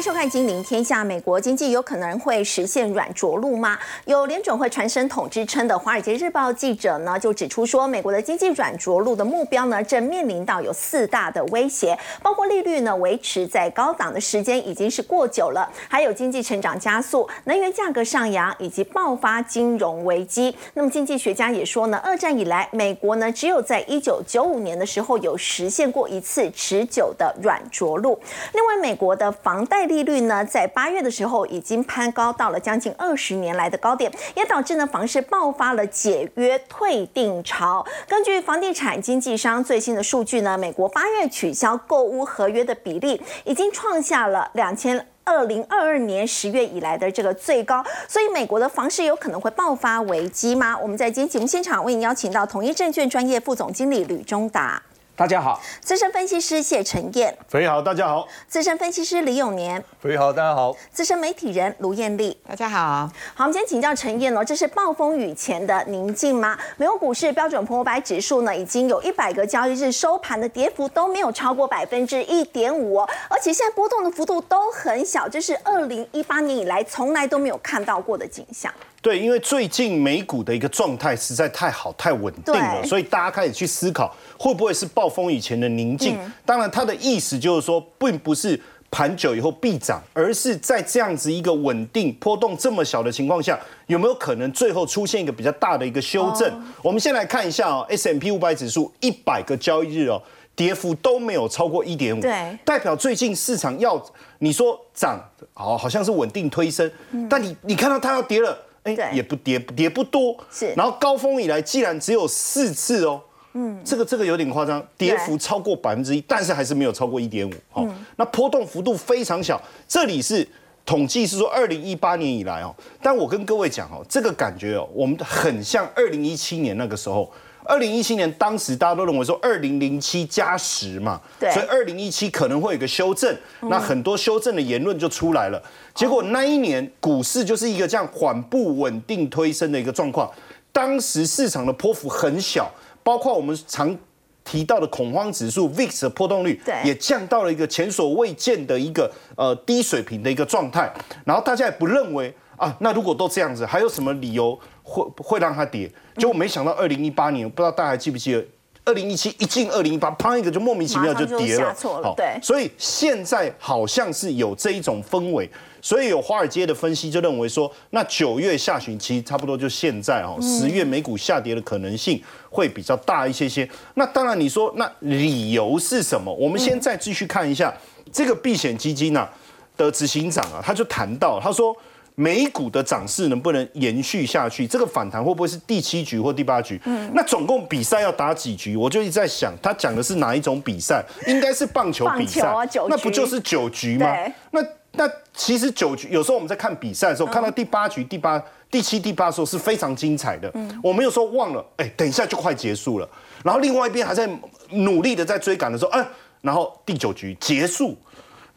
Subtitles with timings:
[0.00, 1.02] 迎收看《金陵天下》。
[1.04, 3.78] 美国经济有可能会实现软着陆吗？
[4.06, 20.56] 有联准会传声筒之称的《华尔街日报》记者呢，就指出说，美国的经济软着陆的目标呢，正面临到有四大的威胁，包括利率呢维持在高档的时间已经是过久了，还有经济成长加速、能源价格上扬以及爆发金融危机。
[20.72, 28.18] 那么经济学家也说呢，二战以来，美国呢只有在一九九五年的时候有实现过一次持久的软着陆。
[28.54, 37.84] 另外，美国的房贷利率呢，在八月的时候已经攀高到了将近二十年来的高点，也导致呢房市爆发了解约退订潮。
[38.06, 47.84] 根据房地产经纪商最新的数据呢，美国八月取消购屋合约的比例已经创下了两千二零二二年十月以来的这个最高。
[48.06, 50.78] 所以，美国的房市有可能会爆发危机吗？
[50.78, 54.80] 我们在今天节目现场为您邀请到统一证券专业副总经理吕中达。
[55.16, 63.06] 大家好，资深分析师谢晨燕，肥好，大家好，资深分析师李永年，肥好，大家好，资深媒体人卢艳丽，大家好。
[63.34, 66.58] 好，我们今天请教陈燕哦，这是暴风雨前的宁静吗？
[66.78, 78.72] 美国股市标准普尔白指数呢，已经有一百个交易日收盘的跌幅都没有超过百分之一点五哦，而且现在波动的幅度都很小，这是二零一八年以来从来都没有看到过的景象。
[79.02, 86.18] 对，因为最近美股的一个状态实在太好、太稳定了，所以大家开始去思考，会不会是暴风雨前的宁静？
[86.44, 96.52] 当然，它的意思就是说，并不是盘久以后必涨，而是在这样子一个稳定、波动这么小的情况下，有没有可能最后出现一个比较大的一个修正？
[96.82, 100.20] 我们先来看一下哦，S M P 五百指数一百个交易日哦，
[100.54, 103.98] 跌幅都没有超过一点五，对，代表最近市场要
[104.40, 105.18] 你说涨，
[105.54, 106.90] 好，好像是稳定推升，
[107.30, 108.66] 但你你看到它要跌了。
[108.82, 110.36] 哎，也不跌，跌不多。
[110.50, 113.20] 是，然后高峰以来，既然只有四次哦，
[113.52, 117.52] 嗯，这个这个有点夸张，跌幅超过百分之一，但是还是没有超过一点五。
[117.72, 119.60] 哦，那波动幅度非常小。
[119.86, 120.46] 这里是
[120.84, 127.30] 统计是说二零一八年以来哦，但我跟各位讲哦，这个感觉哦，我们很像二零一七年那个时候。
[127.70, 135.62] 二零一七年当时大家都认为说二零零七加十嘛，对，所以二零一七可能会有个修正，那很多修正的言论就出来了。
[135.94, 140.28] 结果那一年股市就是一个这样缓步稳定推升的一个状况，
[140.72, 142.68] 当时市场的波幅很小，
[143.04, 143.96] 包括我们常
[144.44, 150.92] 提到的恐慌指数 VIX 的波动率，也降到了一个前所未见的一个呃低水平的一个状态。
[151.24, 154.58] 然后大家也不认为啊，那如果都这样子，还有什么理由
[154.90, 155.88] 会会让它跌？
[156.16, 158.44] 结果没想到二零一八年，不知道大家还记不记得？
[158.82, 161.72] 二零一七一进二零一八，砰一个就莫名其妙就跌了。
[162.02, 162.36] 好，对。
[162.42, 165.48] 所以现在好像是有这一种氛围，
[165.82, 173.68] 所以有华尔街的分析就认为说，那九月下旬期差不多就现在哦，十月美股下跌的可能性会比较大一些些。
[173.94, 176.32] 那当然你说那理由是什么？
[176.32, 177.72] 我们先再继续看一下
[178.10, 179.28] 这个避险基金呢
[179.76, 181.76] 的执行长啊，他就谈到他说。
[182.20, 184.66] 美股的涨势能不能延续下去？
[184.66, 186.78] 这个反弹会不会是第七局或第八局？
[186.84, 188.76] 嗯，那总共比赛要打几局？
[188.76, 191.02] 我就一直在想，他讲的是哪一种比赛？
[191.26, 192.42] 应该是棒球比赛，
[192.90, 194.14] 那不就是九局吗？
[194.50, 200.50] 那那其实九局有时候我们在看比赛的时候，看到第八局、第八、第七、第八的时候是非常精彩的。
[200.52, 203.08] 嗯，我没有说忘了，哎，等一下就快结束了。
[203.42, 204.28] 然后另外一边还在
[204.72, 206.06] 努力的在追赶的时候，哎，
[206.42, 207.96] 然后第九局结束。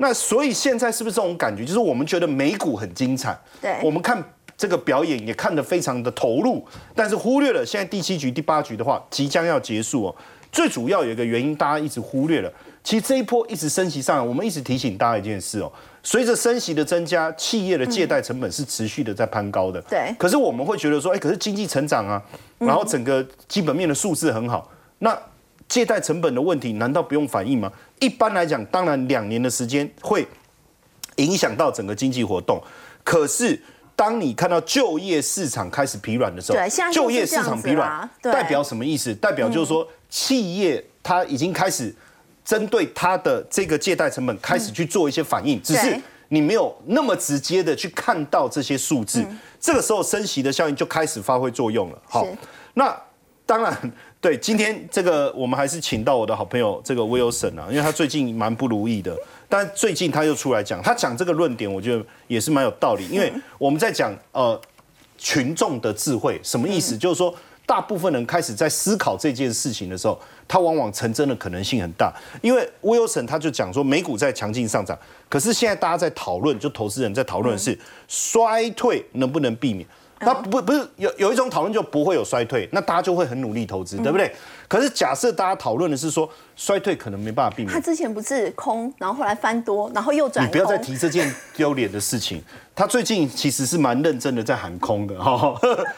[0.04, 1.64] 那所以现在是不是这种感觉？
[1.64, 4.22] 就是我们觉得美股很精彩，对，我们看
[4.58, 6.62] 这个表演也看得非常的投入，
[6.94, 10.16] 但是忽略了现在第七局、第八局的话即将要结束哦。
[10.52, 12.52] 最主要有一个原因，大家一直忽略了。
[12.84, 15.72] 其实这一波一直升息上来，我们一直提醒大家一件事哦，
[16.04, 19.82] 随着升息的增加，企业的借贷成本是持续的在攀高的。
[19.84, 20.14] 对。
[20.20, 22.22] 可是我们会觉得说，哎，可是经济成长啊，
[22.58, 25.18] 然后整个基本面的数字很好，那。
[25.74, 27.72] 借贷成本的问题难道不用反应吗？
[28.00, 30.24] 一般来讲，当然两年的时间会
[31.16, 32.62] 影响到整个经济活动。
[33.04, 33.60] 可是
[33.96, 36.60] 当你看到就业市场开始疲软的时候，
[36.94, 39.16] 就业市场疲软代表什么意思？
[39.16, 41.92] 代表就是说企业它已经开始
[42.46, 46.00] 针对它的这个借贷成本开始去做一些反应，只是
[46.30, 49.26] 你没有那么直接的去看到这些数字。
[49.60, 52.00] 这个时候升息的效应就开始发挥作用了。
[52.08, 52.28] 好，
[52.76, 52.96] 那
[53.54, 53.92] 当然。
[54.20, 59.16] 对，今天这个我们还是请到我的好朋友这个 Wilson 啊，因为他最近蛮不如意的，
[59.48, 63.06] 但最近他又出来讲，他讲这个论点，我觉得也是蛮有道理。
[63.10, 64.60] 因为我们在讲呃
[65.18, 67.36] 群众的智慧什么意思，就是说
[67.66, 70.18] 大部分人开始在思考这件事情的时候，
[70.48, 72.12] 他往往成真的可能性很大。
[72.42, 74.98] 因为 Wilson 他就讲说，美股在强劲上涨，
[75.30, 77.78] 可是现在大家在讨论，就投资人在讨论是
[78.08, 79.86] 衰退能不能避免。
[80.20, 84.34] 那不不是有有一种讨论就不会有衰退，那大家就会很努力投资，对不对？
[84.68, 90.46] 可是假设大家讨论的是说衰退可能没办法避免他，之前不是空，然后后来翻多，然后又转。
[90.46, 92.42] 你不要再提这件丢脸的事情。
[92.76, 95.56] 他最近其实是蛮认真的在喊空的，哈，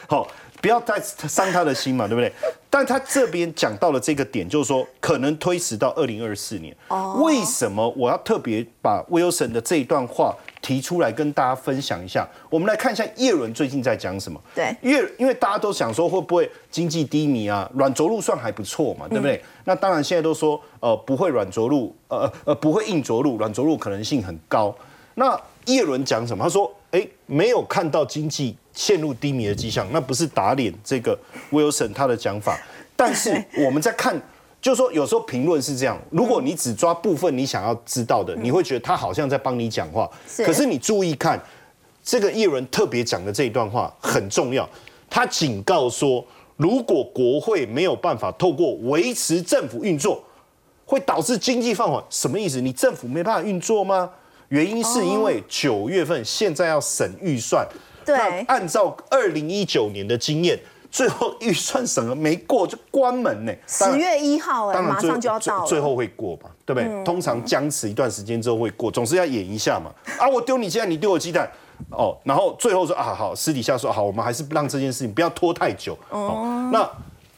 [0.08, 0.28] 好，
[0.60, 2.30] 不要再伤他的心嘛，对不对？
[2.68, 6.76] 但他这边讲到了这个点，就是说可能推迟到二零二四年。
[6.88, 10.36] 哦为什么我要特别把 Wilson 的这一段话
[10.66, 12.26] 提出来跟大家分享一下？
[12.50, 14.40] 我们来看一下叶伦最近在讲什么。
[14.52, 19.40] 对因为因为大家都想说会不会经济低迷啊，软着陆算还不错嘛，对不对？
[19.62, 24.74] 那当然现在都说呃不会软着陆，呃呃呃不会硬着陆，软着陆可能性很高。
[25.14, 26.42] 那叶伦讲什么？
[26.42, 31.16] 他说：“哎，没有看到经济陷入低迷的迹象，那不是打脸这个
[31.52, 32.58] Wilson 他的讲法。
[32.96, 34.20] 但是我们在看，
[34.66, 40.10] 就是说有时候评论是这样，如果你只抓部分你想要知道的，你会觉得他好像在帮你讲话。
[40.28, 41.40] 是可是你注意看，
[42.02, 44.68] 这个叶伦特别讲的这一段话很重要，
[45.08, 46.26] 他警告说，
[46.56, 50.20] 如果国会没有办法透过维持政府运作，
[50.84, 52.02] 会导致经济放缓。
[52.10, 52.60] 什么意思？
[52.60, 54.10] 你政府没办法运作吗？
[54.48, 57.64] 原因是因为九月份现在要审预算，
[58.04, 60.58] 对那按照二零一九年的经验，
[60.96, 63.52] 最后预算审核没过就关门呢。
[63.66, 67.04] 十月一号哎，马上就要到最最后会过吧，对不对？
[67.04, 69.92] 通常僵持一段时间之后会过，总是要演一下嘛。
[70.18, 71.46] 啊，我丢你鸡蛋，你丢我鸡蛋，
[71.90, 75.94] 哦，然后最后说啊好，私底下说好，我们还是让这件事情不要拖太久。
[76.08, 76.90] 哦，那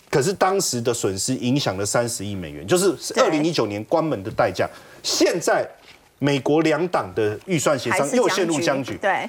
[0.09, 4.71] 可是当时的损失影响了三十亿美元，就是对二零一九年关门的代价。
[5.03, 5.69] 现在
[6.21, 9.29] 美国两党的预算协商又陷入僵局，对，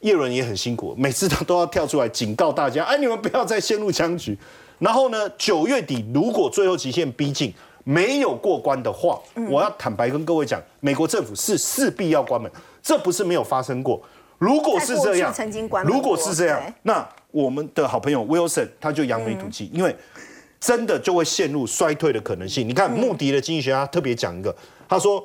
[0.00, 4.36] 叶伦也很辛苦，每次他都要跳出来警告大家，哎，你们不要再陷入僵局。
[4.78, 7.52] 然后呢，九月底如果最后期限逼近，
[7.84, 9.20] 没有过关的话，
[9.50, 12.50] 我要坦白跟各位讲，美国政府是势必要关门，
[12.82, 14.00] 这不是没有发生过。
[14.38, 15.34] 如果是这样
[15.84, 19.94] 如果是这样，那我们的好朋友 Wilson 他就扬眉吐气，因为
[20.58, 22.66] 真的就会陷入衰退的可能性。
[22.66, 24.54] 你看，穆迪的经济学家特别讲一个，
[24.88, 25.22] 他说，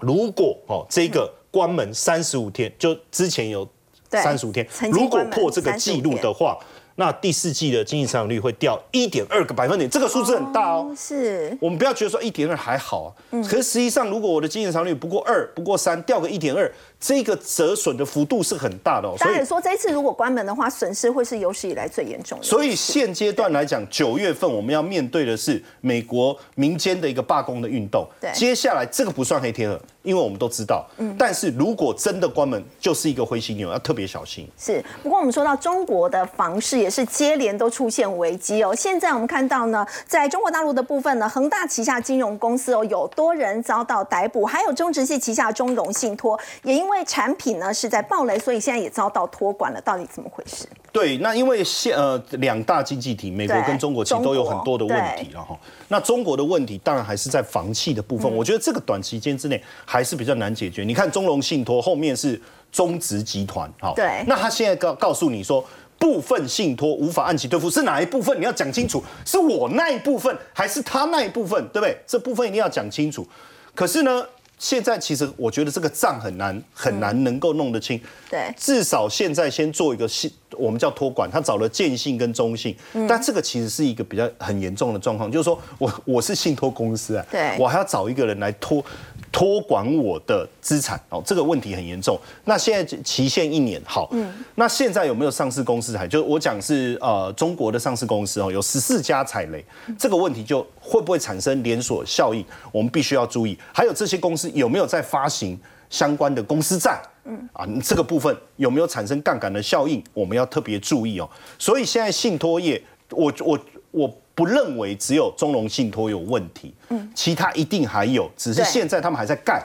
[0.00, 3.79] 如果哦这个关门三十五天，就之前有对
[4.10, 4.66] 三十五天。
[4.90, 6.58] 如果破这个记录的话，
[6.96, 10.94] 那第四季的经济增长率会掉一点二个百分点，这个数字很大哦。
[10.98, 11.56] 是。
[11.60, 13.42] 我们不要觉得说一点二还好啊，嗯。
[13.44, 19.14] 可是实际上，如果我的经济增长率不过二，不过三，掉个一点二，这个折损的幅度是很大的哦。
[19.18, 22.44] 当然说这一次如果关门的话，损失会是有史以来最严重的。
[22.44, 28.06] 所以现阶段来讲，九月份我们要面对的是美国民间的一个罢工的运动。
[28.20, 30.86] 对接下来这个不算黑天鹅，因为我们都知道。
[30.98, 31.16] 嗯。
[31.18, 34.46] 但是如果真的关门，就是一个灰犀牛，要特别小心。
[34.58, 38.74] 是，不过我们说到中国的房市也是接连都出现危机哦。
[38.74, 49.80] 现在我们看到呢，在中国大陆的部分呢，恒大旗下金融公司哦有多人遭到逮捕，还有中植系旗下中融信托也因为产品呢是在暴雷，所以现在也遭到托管了。
[49.80, 50.66] 到底怎么回事？
[50.92, 55.58] 对，那因为现呃两大经济体，美国跟中国其实都有很多的问题了哈。
[55.88, 60.84] 那中国的问题当然还是在房企的部分，我觉得这个短期间之内还是比较难解决。
[60.84, 62.38] 你看中融信托后面是
[62.70, 65.64] 中植集团，好，对那他现在告告诉你说。
[66.00, 68.40] 部分信托无法按期兑付，是哪一部分？
[68.40, 71.94] 你要讲清楚，是我那一部分，还是他那一部分，对不对？
[72.06, 73.28] 这部分一定要讲清楚。
[73.74, 74.24] 可是呢，
[74.60, 77.98] 现在其实我觉得这个账很难很难能够弄得清。
[78.28, 78.52] 对。
[78.58, 83.06] 至少现在先做一个信，我们叫托管，他找了建信跟中信，嗯。
[83.08, 87.56] 但这个其实是一个比较很严重的状况，就是说我我是信托公司啊，对。
[87.58, 88.84] 我还要找一个人来托
[89.32, 92.18] 托管我的资产哦，这个问题很严重。
[92.44, 99.64] 那现在期限一年，好，嗯那现在有没有上市公司还就是我讲是呃中国的上市公司哦，有十四家踩雷，
[99.98, 103.56] 这个问题就会不会产生连锁效应，我们必须要注意。
[103.72, 105.58] 还有这些公司有没有在发行
[105.88, 107.00] 相关的公司债？
[107.24, 111.28] 嗯啊，这个部分有没有产生杠杆的效应，我们要特别注意哦。
[111.58, 113.58] 所以现在信托业，我我
[113.90, 119.62] 我不认为只有中融信托有问题，嗯，其他一定还有，只是对现在他们还在盖，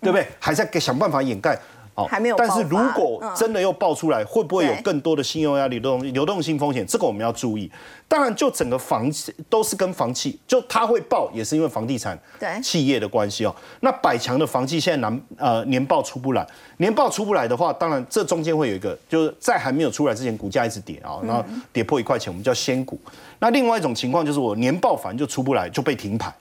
[0.00, 0.26] 对不对？
[0.38, 1.58] 还在给想办法掩盖。
[1.96, 6.84] 哦还没有但是如果嗯真的又爆出来，会不会有更多的信用压力、流动流动性风险？
[6.84, 7.70] 这个我们要注意。
[8.08, 13.54] 当然，就整个房企都是跟房企，就它会爆，也是因为房地产对企业的关系哦。
[13.78, 16.44] 那百强的房企现在难呃年报出不来，
[16.78, 23.00] 年报出不来的话，当然这中间会有一个，就是在还没有出来之前，股价一直跌啊，然后跌破一块钱，我们叫仙股。
[23.44, 26.32] 那另外一种情况就是我年报反正就出不来，就被停牌。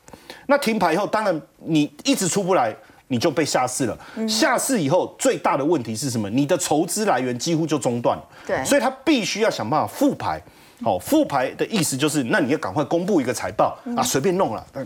[0.45, 2.73] 那停牌以后，当然你一直出不来，
[3.09, 3.97] 你就被下市了。
[4.25, 6.29] 下市以后，最大的问题是什么？
[6.29, 8.23] 你的筹资来源几乎就中断了。
[8.47, 10.41] 对所以他必须要想办法复牌。
[10.81, 14.81] 好，复牌的意思就是，那你要赶快公布一个财报啊，随便弄了，那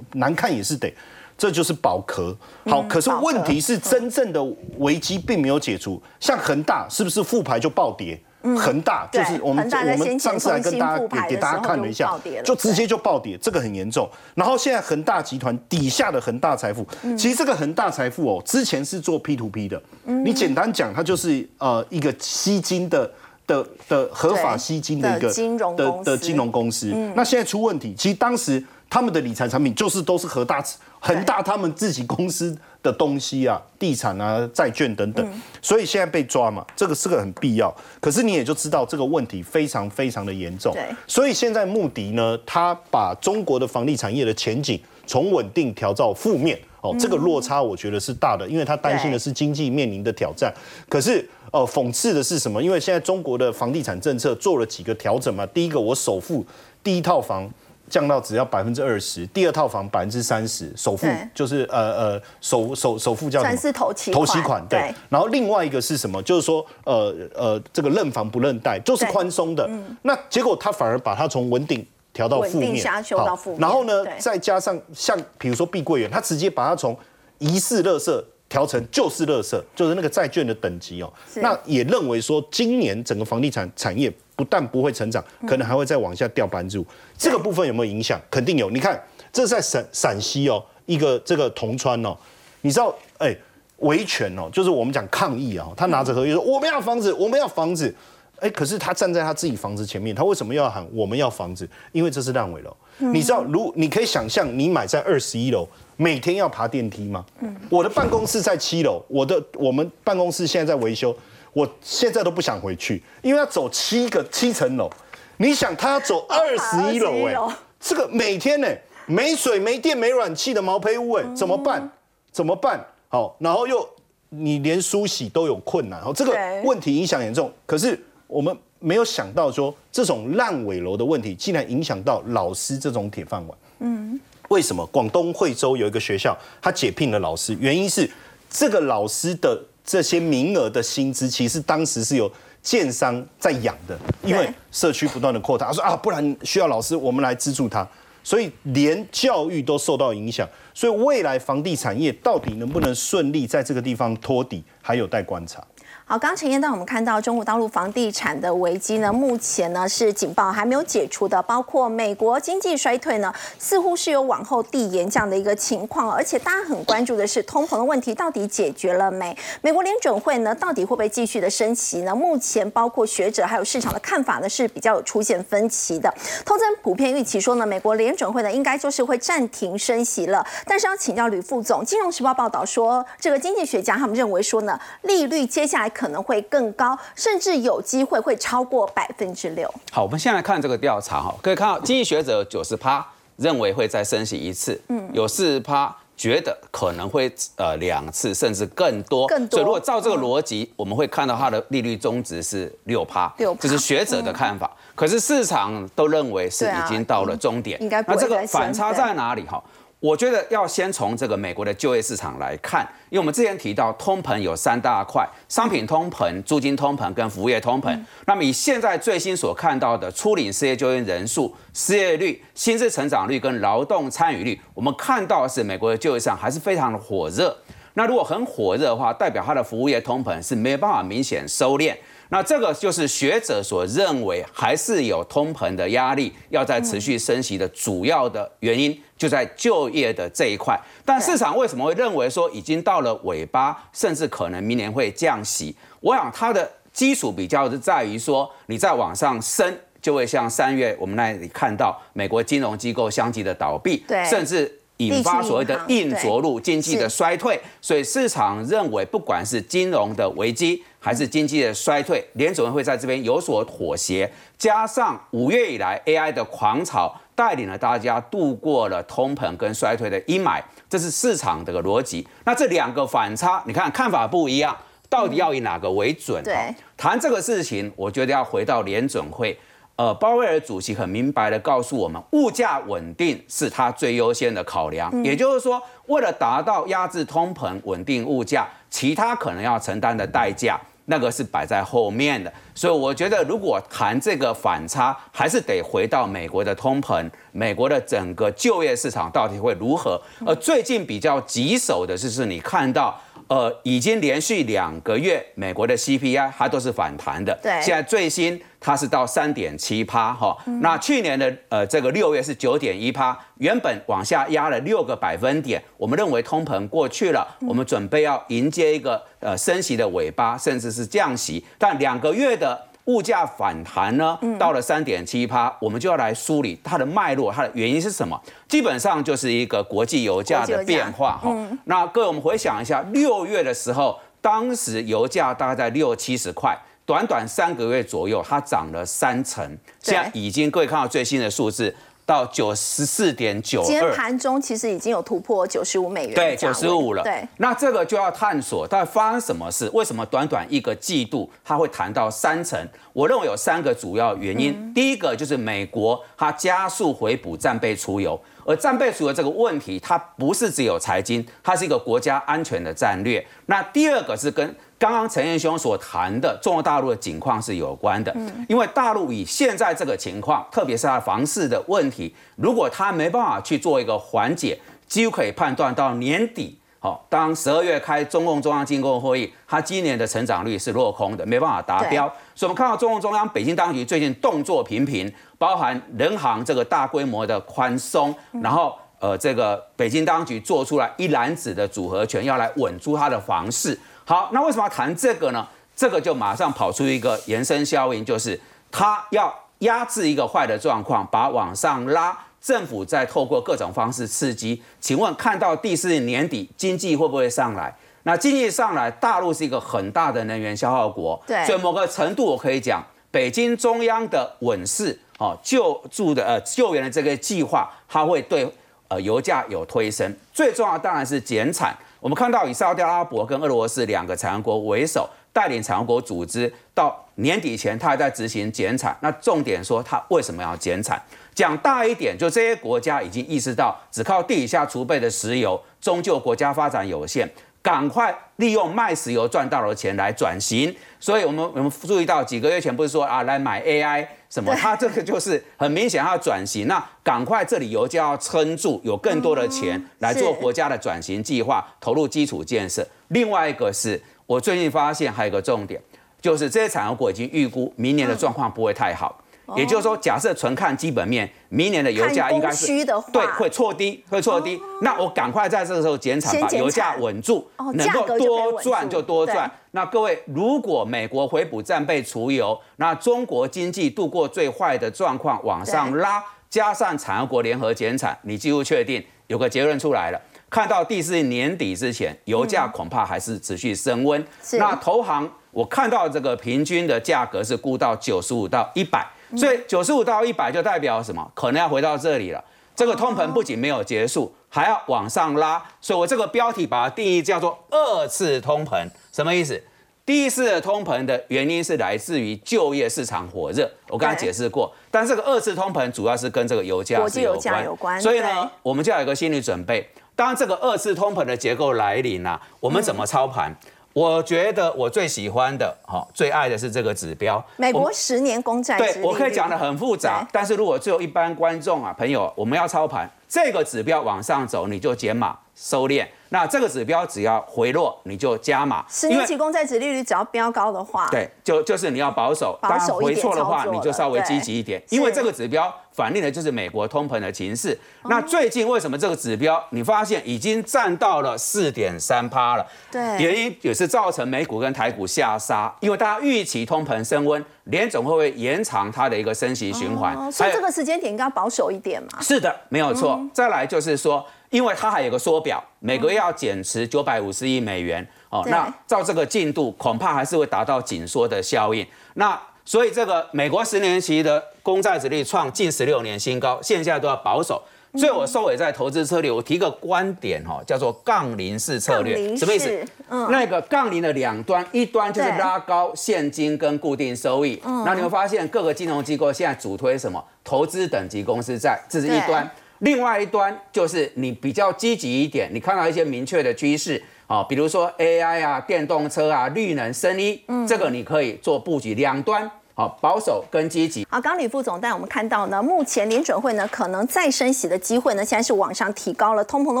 [0.14, 0.92] 难看也是得。
[1.38, 2.36] 这就是保壳。
[2.64, 4.42] 好，可是问题是真正的
[4.78, 6.02] 危机并没有解除。
[6.18, 8.20] 像恒大是不是复牌就暴跌？
[8.42, 14.08] 恒大就是我们我们上次来跟大家给给大家看了一下，就直接就暴跌，这个很严重。
[14.34, 23.10] 然后现在恒大集团底下的恒大财富，其实这个恒大财富哦，之前是做 P to P 的，你简单讲，它就是呃一个吸金的
[23.46, 26.88] 的的合法吸金的一个金融的的金融公司。
[27.14, 28.62] 那现在出问题，其实当时。
[28.88, 30.64] 他们的理财产品就是都是恒大
[31.00, 35.28] 恒大他们自己公司的东西啊，地产啊、债券等等，
[35.60, 37.74] 所以现在被抓嘛，这个是个很必要。
[38.00, 40.72] 可是你也就知道这个问题非常非常的严重，
[41.08, 50.54] 所以现在穆迪呢，他把中国的房地产业的前景从稳定调到负面，哦，这个落差我觉得是大的，因为他担心的是经济面临的挑战。
[50.88, 52.62] 可是呃，讽刺的是什么？
[52.62, 56.46] 因为现在中国的房地产政策做了几个调整嘛，第一个我首付
[56.82, 57.50] 第一套房。
[57.88, 63.56] 降到只要百分之二十，第二套房百分之三十，首付就是呃呃首首首付叫什么？
[63.56, 64.92] 是头期头期款对。
[65.08, 66.22] 然后另外一个是什么？
[66.22, 69.68] 就是说呃呃这个认房不认贷，就是宽松的。
[70.02, 73.60] 那结果他反而把它从稳定调到负面，到负面。
[73.60, 76.96] 然后呢，再加上像比如说碧桂园，他直接把它从
[77.38, 81.12] 疑似垃圾调成就是垃圾，就是那个债券的等级哦。
[81.36, 84.12] 那也认为说今年整个房地产产业。
[84.36, 86.86] 不但不会成长，可能还会再往下掉百分之五。
[87.16, 88.20] 这个部分有没有影响？
[88.30, 88.70] 肯定有。
[88.70, 89.02] 你看，
[89.32, 92.14] 这是在陕陕西哦，一个这个铜川哦，
[92.60, 93.34] 你知道，哎，
[93.78, 95.66] 维权哦，就是我们讲抗议啊。
[95.74, 97.92] 他拿着合约说我们要房子，我们要房子。
[98.38, 101.66] 哎，可是他站在他自己房子前面，他为什么要喊我们要房子？
[101.92, 102.76] 因为这是烂尾楼。
[102.98, 105.66] 你知道，如你可以想象，你买在二十一楼，
[105.96, 107.24] 每天要爬电梯吗？
[107.40, 107.56] 嗯。
[107.70, 111.16] 我的办公室在七楼，我的我们办公室现在在维修。
[111.56, 114.90] 我现在都不想回去，因为要走七个七层楼。
[115.38, 118.68] 你想他要走二十一楼，哎，这个每天呢
[119.06, 121.90] 没水没电没暖气的毛坯屋，哎，怎么办？
[122.30, 122.86] 怎么办？
[123.08, 123.88] 好，然后又
[124.28, 127.50] 你连梳洗都有困难，好，这个问题影响严重。
[127.64, 133.58] 可是我们没有想到说，这种烂尾楼的问题竟然影响到老师这种铁饭碗。
[133.78, 134.20] 嗯，
[134.50, 134.84] 为什么？
[134.88, 138.10] 广东惠州有一个学校，他解聘了老师，原因是
[138.50, 139.58] 这个老师的。
[139.86, 147.88] 这些名额的薪资，其实当时是有建商在养的，因为社区不断的扩大，他说啊，不然需要老师，我们来资助他，
[148.24, 155.64] 所以连教育都受到影响，所以未来房地产业到底能不能顺利在这个地方托底，还有待观察。
[156.08, 169.36] 好，刚陈彦到我们看到中国大陆房地产的危机呢，目前呢是警报还没有解除的，包括美国经济衰退呢，似乎是有往后递延这样的一个情况，而且大家很关注的是通膨的问题到底解决了没？
[169.60, 172.14] 美国联准会呢到底会不会继续的升息呢？
[172.14, 176.08] 目前包括学者还有市场的看法呢是比较有出现分歧的，
[176.44, 185.92] 投资人普遍预期说呢，美国联准会呢应该就是会暂停升息了，但是要请教吕副总，金融时报报道说，这个经济学家他们认为说呢，利率接下来。
[185.96, 189.66] 可能会更高，甚至有机会会超过百分之六。
[189.90, 193.04] 好，我们先来看这个调查哈，可以看到经济学者九十趴
[193.36, 199.26] 认为会再升息一次，嗯，有四十趴觉得可能会呃两次甚至更多。
[199.26, 199.58] 更多。
[199.58, 204.70] 所以如果照这个逻辑，我们会看到它的利率中值是六趴，六，这是学者的看法。
[204.94, 207.80] 可是市场都认为是已经到了终点。
[207.82, 209.62] 应该那这个反差在哪里哈？
[209.98, 217.98] 我觉得要先从这个美国的就业市场来看，因为我们之前提到通膨有三大块：商品通膨、租金通膨跟服务业通膨。
[218.26, 227.56] 那么以现在最新所看到的初领失业就业人数、失业率、薪资成长率跟劳动参与率，我们看到是美国的就业市场还是非常的火热。
[227.94, 231.96] 那如果很火热的话，代表它的服务业通膨是没有办法明显收敛。
[232.28, 240.78] 那这个就是学者所认为还是有通膨的压力，要在持续升息的主要的原因就在就业的这一块。
[241.04, 245.74] 但市场为什么会认为说已经到了尾巴，甚至可能明年会降息？
[246.00, 254.80] 我想它的基础比较是在于说，你再往上升，就会像三月我们那里看到美国金融机构相继的倒闭，甚至。
[254.98, 264.28] 引发所谓的硬着陆经济的衰退，所以市场认为，不管是金融的危机还是经济的衰退，联总会在这边有所妥协。
[264.58, 270.60] 加上五月以来 AI 的狂潮，带领了大家度过了通膨跟衰退的阴霾，
[270.90, 272.26] 这是市场的个逻辑。
[272.44, 274.76] 那这两个反差，你看看法不一样，
[275.08, 276.42] 到底要以哪个为准？
[276.42, 279.56] 对，谈这个事情，我觉得要回到联准会。
[279.94, 285.10] 呃，鲍威尔主席很明白的告诉我们，物价稳定是他最优先的考量。
[285.22, 292.52] 也就是说，为了达到压制通膨、稳定物价，其他可能要承担的代价，那个是摆在后面的。
[292.74, 300.20] 所以，我觉得如果谈这个反差，还是得回到美国的通膨，美国的整个就业市场到底会如何。
[300.46, 303.18] 而最近比较棘手的就是，你看到
[303.48, 307.56] 呃，已经连续两个月美国的 CPI 它都是反弹的。
[307.62, 310.56] 对现在最新它是到三点七趴哈。
[310.80, 315.80] 那去年的呃这个六月是九点一趴，原本往下压了六个百分点。
[315.96, 321.64] 我们认为通膨过去了，我们准备要迎接一个呃升息的尾巴，甚至是降息。
[321.78, 328.40] 但两个月的物价反弹呢，到了三点七趴，我们就要来梳理它的脉络，它的原因是什么？
[328.68, 331.52] 基本上就是一个国际油价的变化哈。
[331.84, 339.64] 那各位，我们回想一下，六月的时候，当时油价大概在六七十块，短短三个月左右，它涨了三成。
[340.00, 341.94] 现在已经各位看到最新的数字。
[342.26, 347.22] 到九十四点九二，今天盘中其实已经有突破九十五美元，对，九十五了。
[347.22, 352.76] 对，那这个就要探索到底发生什么事，为什么短短一个季度它会谈到三成？
[353.12, 354.92] 我认为有三个主要原因。
[354.92, 363.46] 第一个就是美国它加速回补战备储油，而战备储油这个问题，它不是只有财经，它是一个国家安全的战略。
[363.66, 368.34] 那第二个是跟刚刚陈彦兄所谈的中国大陆的情况是有关的，
[368.68, 382.26] 因为大陆以现在这个情况，特别是它房市的问题，如果它没办法去做一个缓解，几乎可以判断到年底，好，当十二月开中共中央经济会议，它今年的成长率是落空的，没办法达标。
[382.54, 393.98] 所以，我们看到中共中央、北京当局最近动作频频，包含人行这个大规模的宽松，然后呃，这个北京当局做出来一篮子的组合拳，要来稳住它的房市。
[394.28, 395.64] 好，那为什么要谈这个呢？
[395.94, 402.36] 这个就马上跑出一个延伸效应，就是它要压制一个坏的状况，把往上拉。
[402.60, 404.82] 政府再透过各种方式刺激。
[405.00, 407.94] 请问，看到第四年底经济会不会上来？
[408.24, 418.68] 那经济上来，大陆是一个很大的能源消耗国，对，所以某个程度我可以讲，北京中央的稳势哦，救助的呃救援的这个计划，它会对
[419.06, 420.36] 呃油价有推升。
[420.52, 421.96] 最重要当然是减产。
[422.20, 429.16] 我们看到以沙特阿拉伯跟俄罗斯两个产油国为首，带领产油国组织到年底前，他还在执行减产。
[429.20, 431.20] 那重点说，他为什么要减产？
[431.54, 437.48] 讲大一点，就这些国家已经意识到，只靠地底下储备的石油，终究国家发展有限。
[437.82, 453.06] 赶快利用卖石油赚到的钱来转型，所以我们我们注意到几个月前不是说啊来买 AI 什么，他这个就是很明显要转型，那赶快这里油就要撑住，有更多的钱来做国家的转型计划，投入基础建设。
[453.28, 456.00] 另外一个是我最近发现还有一个重点，
[456.40, 459.42] 就是这些产油国已经预估明年的状况不会太好。
[459.74, 462.86] 也就是说，假设纯看基本面，明年的油价应该是
[463.32, 464.80] 对会错低，会错低。
[465.02, 469.68] 那我赶快在这个时候减产，把油价稳住，能够多赚就多赚。
[469.90, 480.40] 那各位，如果美国回补战备储油，那中国经济度过最坏的状况往上拉，加上产油国联合减产，你几乎确定有个结论出来了。
[480.68, 484.44] 看到第四年底之前，油价恐怕还是持续升温。
[484.72, 489.26] 那投行我看到这个平均的价格是估到九十五到一百。
[489.54, 491.50] 所以九十五到一百就代表什么？
[491.54, 492.64] 可能要回到这里了。
[492.94, 495.82] 这个通膨不仅没有结束，还要往上拉。
[496.00, 499.82] 所以我这个标题把它定义叫做二次通膨，什么意思？
[500.24, 504.92] 第一次的通膨的原因是来自于就业市场火热，我刚才解释过。
[505.10, 508.20] 但这个二次通膨主要是跟这个油价有关。
[508.20, 510.10] 所以呢，我们就要有一个心理准备。
[510.34, 513.72] 当这个二次通膨的结构来临了，我们怎么操盘？
[514.16, 518.96] 我觉得我最喜欢的、哈最爱的是这个指标，美国十年公债。
[518.96, 526.26] 对我可以讲的很复杂，但是如果只有一般观众啊朋友，我们要操盘，这个指标往上走，你就减码收敛。
[526.48, 529.04] 那这个指标只要回落，你就加码。
[529.06, 532.78] 十年期公债值利率只要飙高的话，对，就就是你要保守。
[532.80, 535.02] 保守回错的话，你就稍微积极一点。
[535.10, 537.96] 因为这个指标反映的就是美国通膨的情势。
[538.24, 542.86] 那最近为什么这个指标你发现已经占到了四点三趴了？
[543.12, 550.50] 对，原因也是造成美股跟台股下杀，因为大家预期通膨升温，联总会不会延长它的一个升息循环？
[550.50, 552.40] 所以这个时间点应该保守一点嘛？
[552.40, 553.38] 是的，没有错。
[553.52, 554.44] 再来就是说。
[554.70, 558.64] 因为它还有个缩表，每个月要减持九百五十亿美元哦。
[558.66, 562.04] 那照这个进度，恐怕还是会达到紧缩的效应。
[562.34, 567.82] 那所以这个美国十年期的公债殖率创近十六年新高，现在都要保守。
[568.14, 573.04] 所以我收尾在投资策略，我提个观点哈，叫做杠铃式策略，什么意思？
[573.28, 577.78] 嗯，那个杠铃的两端，一端就是拉高现金跟固定收益。
[577.84, 580.42] 嗯，那你会发现各个金融机构现在主推什么？
[580.64, 582.66] 投资等级公司债，这是一端。
[583.00, 592.14] 另外一端就是你比较积极一点，你看到一些明确的趋势啊，比如说 AI 啊、电动车啊、绿能、生医，这个你可以做布局。
[592.14, 594.26] 两端好，保守跟积极。
[594.30, 600.00] 好，刚吕副总带我们看到呢，目前联准会呢可能再升息的机会呢，现在是往上提高了，通膨的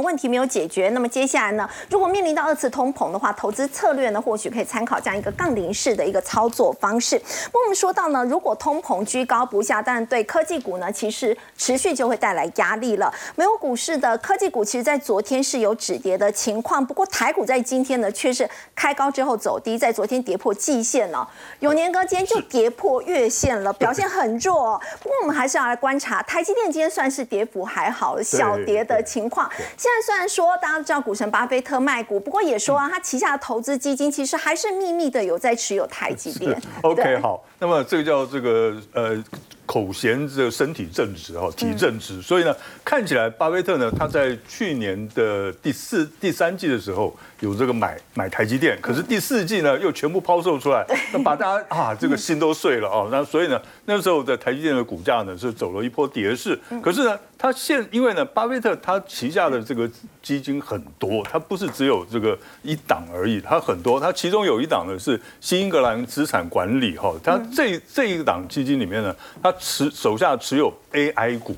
[0.00, 0.88] 问题没有解决。
[0.94, 7.18] 那么接下来呢，如果面临到二次通膨的话，投资策略呢或许可以参考这样一个杠铃式的一个操作方式。
[7.18, 13.12] 不过我们说到呢，如果通膨居高不下，但对科技股呢其实持续就会带来压力了。
[13.34, 21.28] 美国股市的科技股其实在昨天是有止跌的情况，不过台股在今天呢却是开高之后走低，在昨天跌破季线了。
[21.60, 24.80] 永年哥今天就跌破月线了，表现很弱、哦。
[25.02, 29.50] 不过我们还是要来观察，台积电今天算是跌幅还好，小跌的情况。
[29.76, 36.60] 现在虽然说大家都知道股神巴菲特卖股，不过也说啊，他旗下的投资基金其实还是秘密的有在持有台积电。
[36.82, 39.22] OK，好，那么这个叫这个呃
[39.66, 59.88] 口嫌这个身体正直哈，体正直，所以呢，看起来巴菲特呢，他在去年的第四、第三季的时候有这个买买台积电，可是第四季呢又全部抛售出来， 那把大家啊这个心都碎了哦，那所以呢，那时候的台积电的股价呢是走了一波跌势，可是呢，他现因为呢，巴菲特他旗下的这个
[60.22, 71.54] 基金很多，他不是只有这个一档而已，他很多，他其中有一档呢是新英格兰资产管理哈，他这这一档基金里面呢，他持手下持有 AI 股，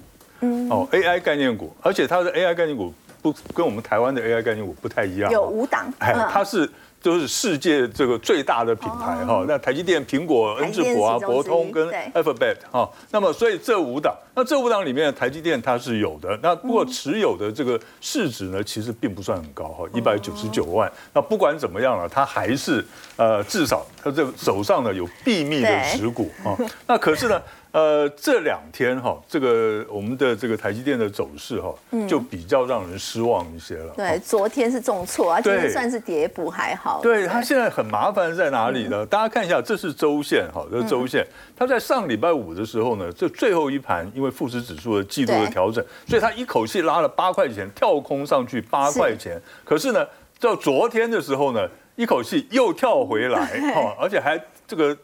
[0.70, 6.28] 哦 AI 概念股，而且它的 AI 概念股不跟我们台湾的 AI 概念股不太一样哦，有五档，哎，嗯。
[6.31, 6.68] 它是
[7.00, 12.11] 就是世界这个最大的品牌哈、那台积电、苹果、恩智浦啊、博通跟对。
[12.14, 20.90] Alphabet 哈、那么所以这五档，那这五档里面台积电它是有的，那不过持有的这个市值呢，其实并不算很高哈，一百九十九万。
[21.14, 22.85] 那不管怎么样了，它还是
[23.16, 27.40] 呃至少它这个手上呢有秘密的持股啊、那可是呢。
[27.70, 31.74] 呃，这两天哈，这个我们的这个台积电的走势哈，
[32.09, 33.92] 就比较让人失望一些了。
[33.94, 37.00] 对，昨天是重挫啊，今天算是跌补还好。
[37.02, 39.04] 对它现在很麻烦在哪里呢？
[39.04, 41.26] 大家看一下，这是周线，哈，这是周线。
[41.54, 49.38] 它在上礼拜五的时候呢，这最后一盘因为富时指数的季度的对调整，所以它一口气拉了八块钱，跳空上去八块钱。
[49.62, 50.07] 可是呢，
[50.40, 54.96] 到昨天的时候呢，一口气又跳回来， 哈，而且还这个。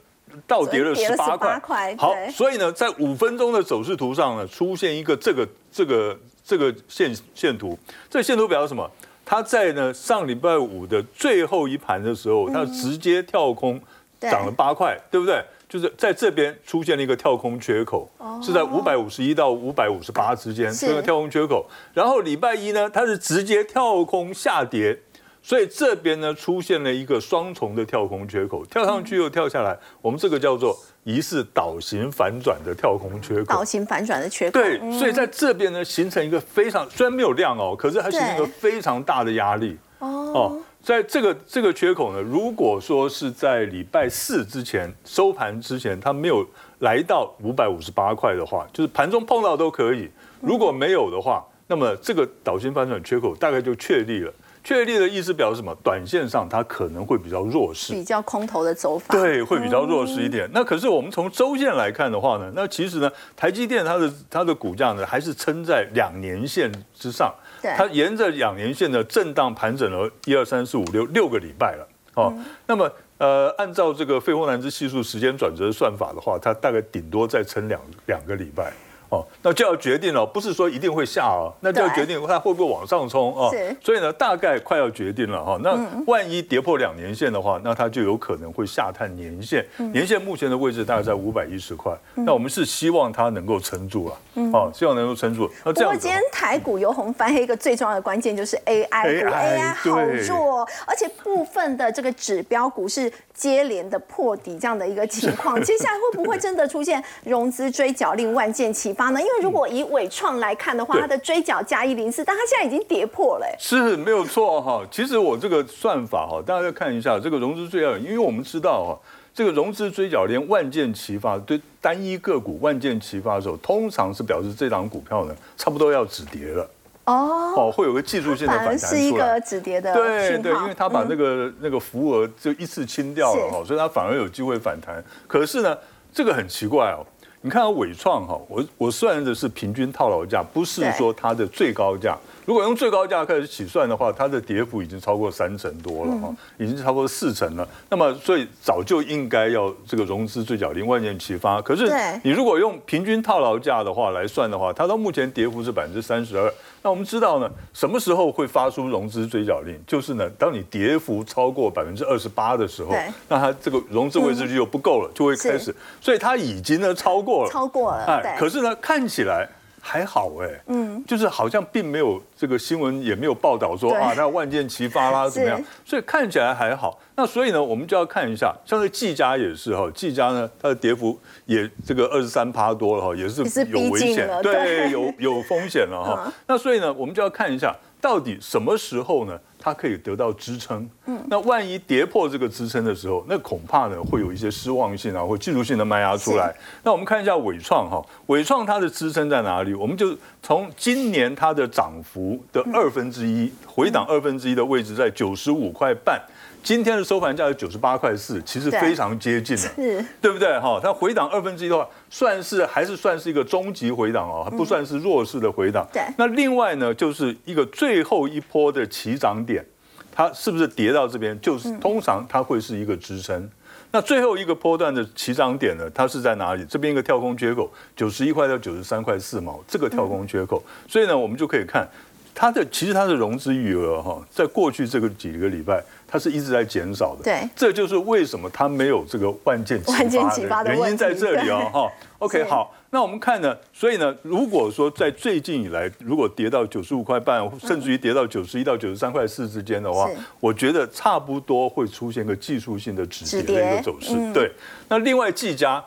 [0.47, 7.79] 倒跌了十八块，好，所以呢，在五分钟的走势图上呢，出现一个这个这个这个线线图，
[8.11, 8.91] 这个线图表示什么？
[9.25, 13.81] 它在呢上礼拜五的最后一盘的时候，它直接跳空
[14.21, 15.43] 涨了八块，对不对？
[15.67, 18.09] 就是在这边出现了一个跳空缺口，
[18.41, 21.67] 是在五百五十一到五百五十八之间这个跳空缺口。
[21.93, 24.97] 然后礼拜一呢，它是直接跳空下跌，
[25.47, 33.63] 所以这边呢出现了一个双重的跳空缺口，跳上去又跳下来，我们这个叫做疑似倒型反转的跳空缺口倒。
[33.63, 34.53] 型反转的缺口。
[34.53, 40.61] 对，嗯所以在这边呢，形成一个非常虽然没有量哦，可是它形成一个非常大的压力哦哦。
[40.81, 46.43] 在这个这个缺口呢，如果说是在礼拜四之前收盘之前，它没有
[46.79, 50.09] 来到五百五十八块的话，就是盘中碰到都可以。
[50.41, 54.33] 如果没有的话，那么这个倒型反转缺口大概就确立了。
[54.65, 55.77] 确立的意思表示什么？
[55.85, 57.93] 短线上它可能会比较弱势。
[57.93, 59.15] 比较空头的走法。
[59.15, 60.49] 对，会比较弱势一点。
[60.55, 67.33] 那可是我们从周线来看的话呢，那其实呢，台积电它的它的股价呢，还是撑在两年线之上。
[67.77, 71.89] 它沿着两年线的震荡盘整了一二三四五六六个礼拜了。
[72.15, 72.33] 哦，
[72.67, 78.73] 那么呃，按照这个费波南兹系数时间转折算法的话，它大概顶多再撑两两个礼拜。
[79.15, 85.59] 哦，那就要决定了，不是说一定会下哦，那就要决定它会不会往上冲哦所以呢，大概快要决定了哈。
[85.63, 89.65] 那万一跌破两年线的话，那它就有可能会下探年线。
[89.79, 94.19] 嗯年线目前的位置大概在五百一十块，那我们是希望它能够撑住了，
[94.53, 95.49] 哦，希望能够撑住。
[95.65, 105.55] 那不过今天台股由红翻黑，一个最重要的关键就是 AI 股 AI 好对弱哦，而且部分的这个指标股是接连的破底这样的一个情况。
[105.63, 109.21] 接下来会不会真的出现融资追缴令万箭齐发呢？
[109.21, 113.47] 因为如果以伟创来看的话，对它的追缴加一零四，但它现在已经跌破了。
[113.47, 114.83] 哎是没有错哈。
[114.91, 118.99] 其实我这个算法哈，大家再看一下这个融资追缴，因为我们知道哈，
[119.35, 126.69] 这个融资追缴连万箭齐发，对单一个股万箭齐发的时候，通常是表示这档股票呢差不多要止跌了
[127.05, 129.39] 哦，哦，会有个技术性的反弹是一个。
[129.41, 135.05] 止跌的对对，因为它把那个、那个浮额就一次清掉了哈，所以它反而有机会反弹。
[135.27, 135.77] 可是呢，
[136.13, 137.05] 这个很奇怪哦。
[137.45, 142.17] 你看到伟创哈，我我算的是平均套牢价，不是说它的最高价。
[142.47, 147.69] 如果用最高价开始起算的话，它的跌幅已经超过三成多了哈，已经超过四成了。
[147.91, 151.61] 那么，所以早就应该要这个融资最小零万件齐发。
[151.61, 156.51] 可是你如果用平均套牢价的话来算的话，它到目前跌幅是百分之三十二。
[156.85, 159.75] 那我们知道呢，什么时候会发出融资追缴令？
[159.87, 162.95] 就是呢，当你跌幅超过百分之二十八的时候，
[163.27, 169.49] 那它这个融资维持率又不够了，就会开始，所以它已经呢超过了，超过了哎可是呢，看起来。
[169.87, 176.99] 还好哎，嗯，就是好像并没有这个新闻也没有报道说啊，那万箭齐发啦 怎么样，所以看起来还好。
[177.15, 186.23] 那所以呢，我们就要看一下，像这技嘉也是哈，技嘉呢它的跌幅也这个二十三趴多了哈，也是有危险对，有有风险了哈。
[186.27, 186.33] 嗯。
[186.47, 190.87] 那所以呢，我们就要看一下到底什么时候呢，它可以得到支撑。
[191.07, 196.55] 嗯，那万一跌破这个支撑的时候，那恐怕呢会有一些失望性啊或技术性的卖压出来。
[196.83, 199.73] 那我们看一下伟创哈，伟创它的支撑在哪里？
[199.73, 206.21] 我们就从今年它的涨幅的二分之一回档二分之一的位置在九十五块半。
[206.65, 209.63] 今天的收盘价是九十八块四，其实非常接近了。
[209.77, 210.59] 是对不对？
[210.59, 215.87] 哈，它回档二分之一的话，算是还是算是一个中级回档哦，还不算是弱势的回档。
[215.93, 219.63] 对那另外呢，就是一个最后一波的起涨点，
[220.11, 221.39] 它是不是跌到这边？
[221.39, 223.47] 就是通常它会是一个支撑。
[223.91, 226.65] 那最后一个波段的起涨点呢，它是在哪里？
[226.67, 230.63] 这边一个跳空缺口，九十一块到九十三块四毛，这个跳空缺口。
[230.89, 231.87] 所以呢，我们就可以看
[232.35, 237.23] 它的，其实它的融资余额哈，在过去这个几个礼拜，它是一直在减少的。
[237.23, 241.93] 对这就是为什么它没有这个万箭齐发的原因在这里哦，哈。
[242.19, 254.33] OK，好，那我们看呢，所以呢，如果说在最近以来，如果跌到九十五块半，甚至于跌到九十一到九十三块四之间的话，我觉得差不多会出现个技术性的止止跌的一跌个走势嗯。
[254.33, 254.51] 对，
[254.89, 255.85] 那另外技嘉，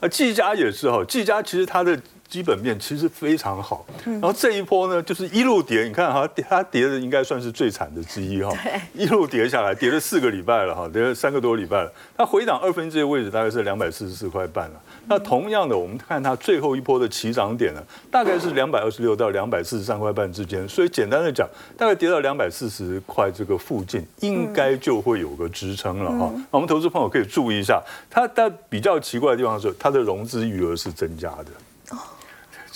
[0.00, 2.00] 呃，技嘉也是哈，技嘉其实它的。
[2.30, 4.12] 基本面其实非常好，嗯。
[4.12, 8.56] 然后这一波呢，就是一路跌，你看哈，它跌的应该算是最惨的之一哈，
[8.94, 14.80] 一路跌下来，跌了四个礼拜了哈，跌了三个多礼拜了，它回档二分之一的位置大概是两百四十四块半了。
[15.08, 26.32] 那同样的，我们看它最后一波的起涨点呢，大概是两百二十六到两百四十三块半之间，所以简单的讲，大概跌到两百四十块这个附近，应该就会有个支撑了哈。
[26.52, 31.46] 那我们投资朋友可以注意一下，它它比较奇怪的地方是，它的融资余额是增加的。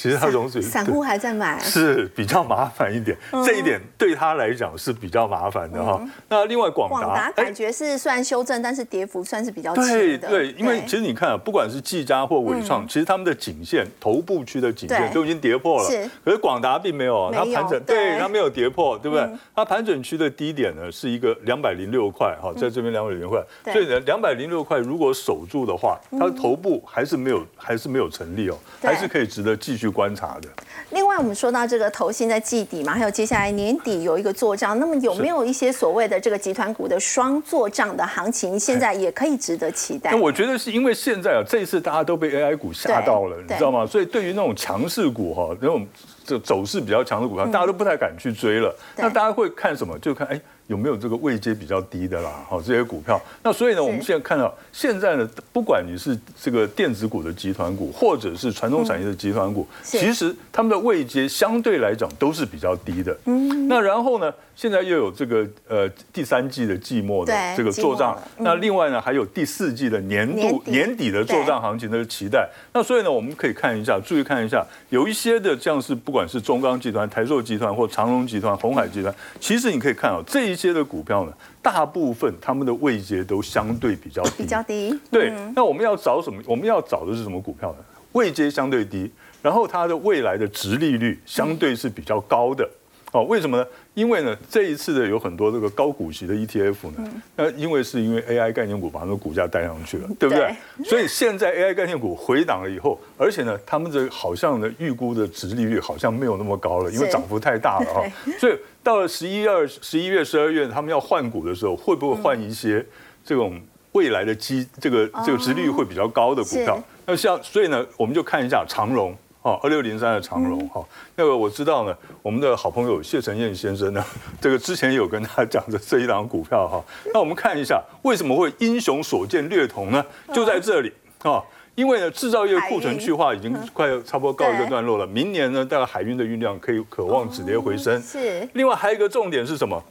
[0.05, 5.99] 其实他融资散户还在买，是比较麻烦一点，这一点对他来讲是比较麻烦的哈。
[6.29, 10.29] 那另外广广达达，感觉是虽然修正，但是跌幅算是比较对轻的。
[10.29, 19.27] 对，因为其实你看啊，不管是技嘉或伟创，其实他们的颈线头部区的颈线都已经跌破了，是可是广达并没有，它盘整，对对，它没有跌破，对不对？
[19.57, 30.49] 它盘整区的低点呢是一个两百零六块，哈，在这边两百零六块，所以呢，两百零六块如果守住的话，它的头部还是没有，还是没有成立哦，还是可以值得继续观察的。
[30.91, 40.19] 另外，我们说到这个投信在季底嘛，还有接下来年底有一个做账，那么有没有一些所谓的这个集团股的双做账的行情，现在也可以值得期待那？
[40.19, 43.87] 我觉得是因为现在啊，这一次大家都被 AI 股吓到了，你知道吗？
[43.87, 45.87] 所以对于那种强势股哈，那种
[46.25, 48.75] 这走势比较强的股票，大家都不太敢去追了。
[48.97, 49.99] 对那大家会看什么？
[50.01, 50.41] 就看哎。
[50.67, 52.45] 有没有这个位阶比较低的啦？
[52.49, 53.21] 好，这些股票。
[53.43, 63.15] 那所以呢，我们现在看到现在呢，不管你是这个电子股的集团股，或者是传统产业的集团股，其实他们的位阶相对来讲都是比较低的。
[63.27, 72.49] 嗯，那然后呢，现在又有这个呃第三季的季末的对这个做账那另外呢还有第四季的年度年底的做账行情的期待。
[72.73, 86.43] 那所以呢，我们可以看一下，注意看一下，有一些的像是不管是中钢集团、台塑集团或长荣集团、红海集团，其实你可以看哦，这一些的股票呢，大部分他们的位阶都相对比较低，比较低，对，那我们要找什么？
[86.47, 87.79] 我们要找的是什么股票呢？
[88.13, 89.11] 位阶相对低，
[89.43, 92.69] 然后它的未来的值利率相对是比较高的。
[93.15, 93.65] 哦，为什么呢？
[93.95, 100.53] 因为呢，这一次的有很多这个高股息的 ETF 呢，那因为是因为 AI 概念股把它们股价带上去了，对不对？
[100.85, 108.03] 所以现在 AI 概念股回档了以后，而且呢，他们这好像呢预估的值利率好像没有那么高了，因为是涨幅太大了哈、
[108.37, 112.85] 所以到了十一二、十一月、十二月，他们要换股的时候，会不会换一些
[113.25, 116.83] 这种未来的基这个这个值利率会比较高的股票是？
[117.07, 119.17] 那像所以呢，我们就看一下长荣。
[119.45, 120.83] 哦，二六零三的长荣哈、
[121.17, 124.03] 那个我知道呢，我们的好朋友谢承彦先生呢，
[124.41, 130.03] 这个之前有跟他讲的这一档股票哈、那我们看一下为什么会英雄所见略同呢？
[130.33, 130.91] 就在这里
[131.23, 131.43] 啊、
[131.75, 138.01] 因为呢，制造业库存去化已经快要差不多告一个段落了，明年呢，大概海运的运量可以渴望止跌回升。
[138.01, 139.83] 是另外还有一个重点是什么？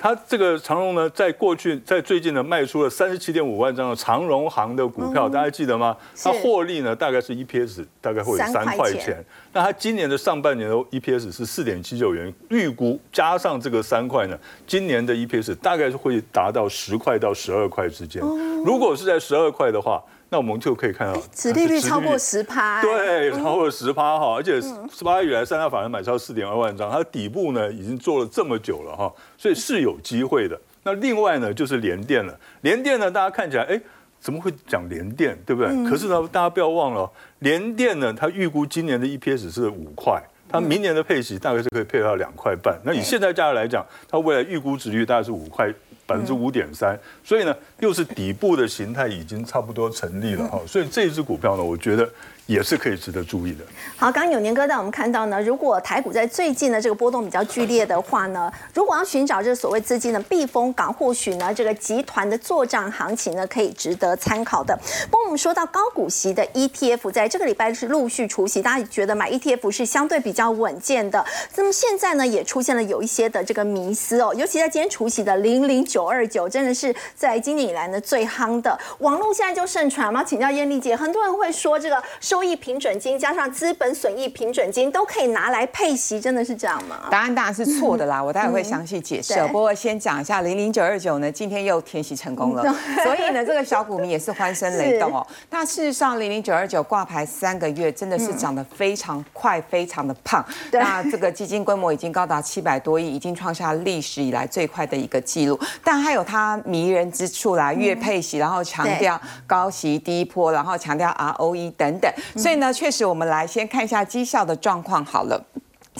[0.00, 5.94] 它这个长荣呢，在过去在最近呢卖出了三十七点五万张的长荣行的股票，大家记得吗？
[6.24, 9.24] 它获利呢大概是 EPS 大概会有三三块钱块钱。
[9.52, 18.22] 那它今年的上半年的 EPS 是四点七九元，预估加上这个三块呢，今年的 EPS 大概是会达到十块到十二块之间。
[18.64, 30.58] 如果是在十二块的话，那我们就可以看到，殖利率超过十趴，对，超过十趴哈，而且十八以来三大法人买超四点二万张，它底部呢已经做了这么久了哈，所以是有机会的。
[30.84, 33.80] 那另外呢就是联电了，联电呢大家看起来哎
[34.20, 35.90] 怎么会讲联电对不对？
[35.90, 40.22] 可是呢大家不要忘了，联电呢它预估今年的 EPS 是五块。
[40.52, 45.72] 它明年的配息大概是可以配到两块半，那以现在价格来讲，它未来预估值率大概是五块
[46.10, 52.10] 百分之五点三，所以呢，又是底部的形态已经差不多成立了哈，所以这一只股票呢，我觉得。
[52.46, 53.64] 也是可以值得注意的。
[53.96, 64.76] 好，刚刚有年哥带我们看到呢，如果台股在最近的这个波动比较剧烈的话呢，如果要寻找这个所谓资金的避风港，或许呢这个集团的做账行情呢可以值得参考的。
[65.10, 71.24] 不过我们说到高股息的 ETF，在这个礼拜是陆续出席，大家觉得买 ETF 是相对比较稳健的。
[71.56, 78.78] 那么现在呢也出现了有一些的这个迷思哦，尤其在今天除夕的零零九二九，真的是在今年以来呢最夯的。
[78.98, 82.40] 网络现在就盛传嘛，请教艳丽姐，很多人会说这个收。
[82.50, 87.06] 益平准金加上资本损益平准金都可以拿来配息，真的是这样吗？
[87.10, 89.34] 答案当然是错的啦，我待会会详细解释。
[89.48, 92.62] 不过先讲一下零零九二九呢，今天又填息成功了，
[93.04, 95.24] 所以呢，这个小股民也是欢声雷动哦。
[95.50, 100.44] 那事实上，零零九二九挂牌三个月，真的是涨得非常快，非常的胖。
[100.72, 105.60] 那这个基金规模已经高达七百多亿，已经创下历史以来最快的一个记录。
[105.84, 112.10] 但还有它迷人之处啦，月配息，然后强调高息低波，然后强调 ROE 等等。
[112.36, 115.44] 所以呢，确实，我们来先看一下绩效的状况好了。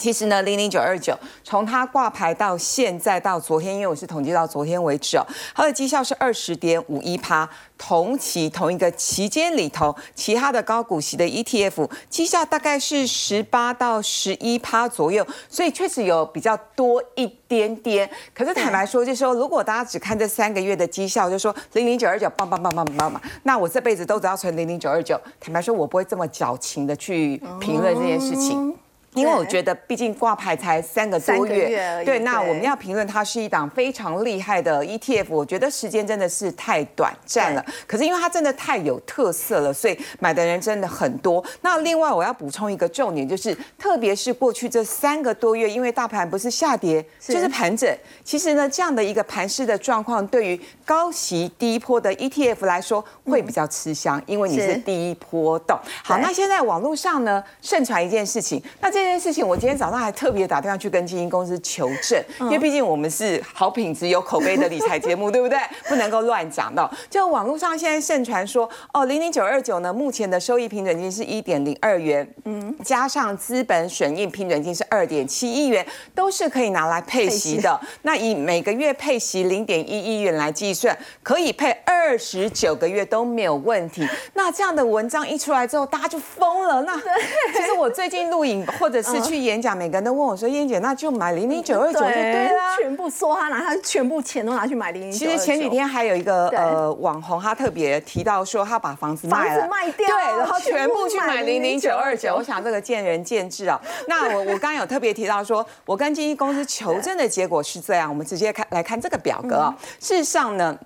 [0.01, 7.47] 其实呢，零零九二九从它挂牌到现在到昨天，因为我是统计到昨天为止哦，它的绩效是二十点五一趴。
[7.77, 18.07] 同期同一个期间里头，其他的高股息的 ETF 绩效大概是十八到十一趴左右，所以确实有比较多一点点。
[18.35, 25.19] 可是坦白说，就说如果大家只看这三个月的绩效，就说零零九二九棒棒棒棒棒嘛，那我这辈子都只要存零零九二九。
[25.39, 28.75] 坦白说，我不会这么矫情的去评论这件事情。
[29.13, 37.65] 因为我觉得，毕竟挂牌才三个多月，对，那我们要评论它是一档非常厉害的 ETF，我觉得时间真的是太短暂了。
[37.85, 41.43] 可是因为它真的太有特色了，所以买的人真的很多。
[41.59, 47.93] 那另外我要补充一个重点，就是特别是过去这三个多月，因为大盘不是下跌就是盘整，
[48.23, 55.77] 其实呢这样的一个盘势的状况，对于高息低波的 ETF 来说会比较吃香，因为你是低波动。
[56.01, 59.00] 好，那现在网络上呢盛传一件事情，那这。
[59.01, 65.57] 这件事情，我今天早上还特别打电话去跟基金公司求证，因为毕竟我们是好品质、有口碑的理财节目，对不对？
[65.89, 66.89] 不能够乱讲的。
[67.09, 75.83] 就网络上现在盛传说，哦，零零九二九呢，目前的收益平准金是一点零二元，嗯，加上资本损益平准金是二点七亿元，
[76.13, 77.79] 都是可以拿来配息的。
[78.03, 84.07] 那以每个月配息零点一亿元来计算，可以配二十九个月都没有问题。
[84.35, 86.83] 那这样的文章一出来之后，大家就疯了。
[86.83, 86.95] 那
[87.57, 102.35] 其实我最近录影或或者是去演讲，每个人都问我说：“燕姐，那就买零零九二九就对了。”全部梭哈拿，他全部钱都拿去买零零九其实前几天还有一个呃网红，他特别提到说，他把房子卖了，卖掉，对，然后 全部去买零零九二九。
[102.35, 103.79] 我想这个见仁见智啊。
[104.07, 109.75] 那我我刚刚有特别提到说，我跟经纪公司求证的结果是这样，我们直接看来看这个表格啊。
[109.99, 110.77] 事实上呢。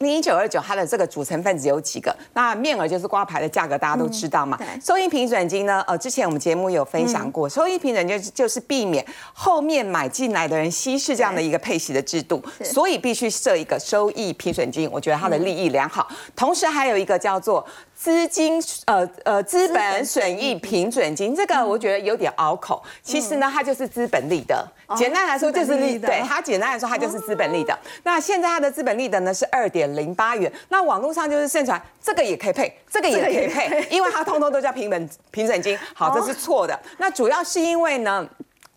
[0.00, 2.14] 零一九二九，它的这个组成分子有几个？
[2.32, 4.58] 那面额就是挂牌的价格，大家都知道嘛。
[4.82, 5.84] 收益平准金呢？
[5.86, 14.90] 呃，之前我们节目有分享过，收益平准金就是避免后面买进来的人稀释这样的一个配息的制度，所以必须设一个收益平准金。
[14.90, 17.64] 我觉得它的利益良好，同时还有一个叫做。
[18.00, 22.82] 资金呃呃资本损益平准金，这个我觉得有点拗口。
[23.02, 24.66] 其实呢，它就是资本利得。
[24.96, 27.78] 简单来说就是利，对它简单来说它就是资本利得。
[28.02, 30.50] 那现在它的资本利得呢是二点零八元。
[30.70, 35.78] 那网络上就是盛传这个也可以配，这个也可以配，因为它通通都叫平本平准金。
[35.92, 36.80] 好，这是错的。
[36.96, 38.26] 那主要是因为呢。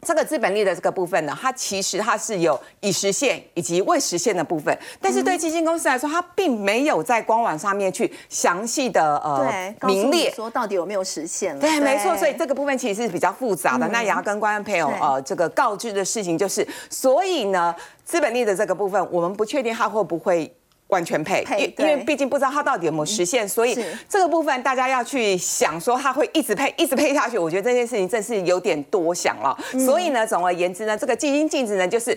[0.04, 11.58] 这个资本利的这个部分呢，它其实它是有已实现以及未实现的部分，但是对基金公司来说，它并没有在官网上面去详细的呃名列说到底有没有实现。
[11.60, 13.88] 对，没错，所以这个部分其实是比较复杂的。
[13.88, 20.54] 那也要跟观众朋友呃这个告知的事情就是，所以呢，资本利的这个部分，我们不确定它会不会。
[20.88, 23.76] 完全配，因因为毕竟不知道它到底有没有实现，所以
[24.08, 27.38] 这个部分大家要去想说它会一直配， 一直配下去。
[27.38, 29.58] 我觉得这件事情真是有点多想了。
[29.86, 32.15] 所以呢，总而言之呢，这个基金净值呢就是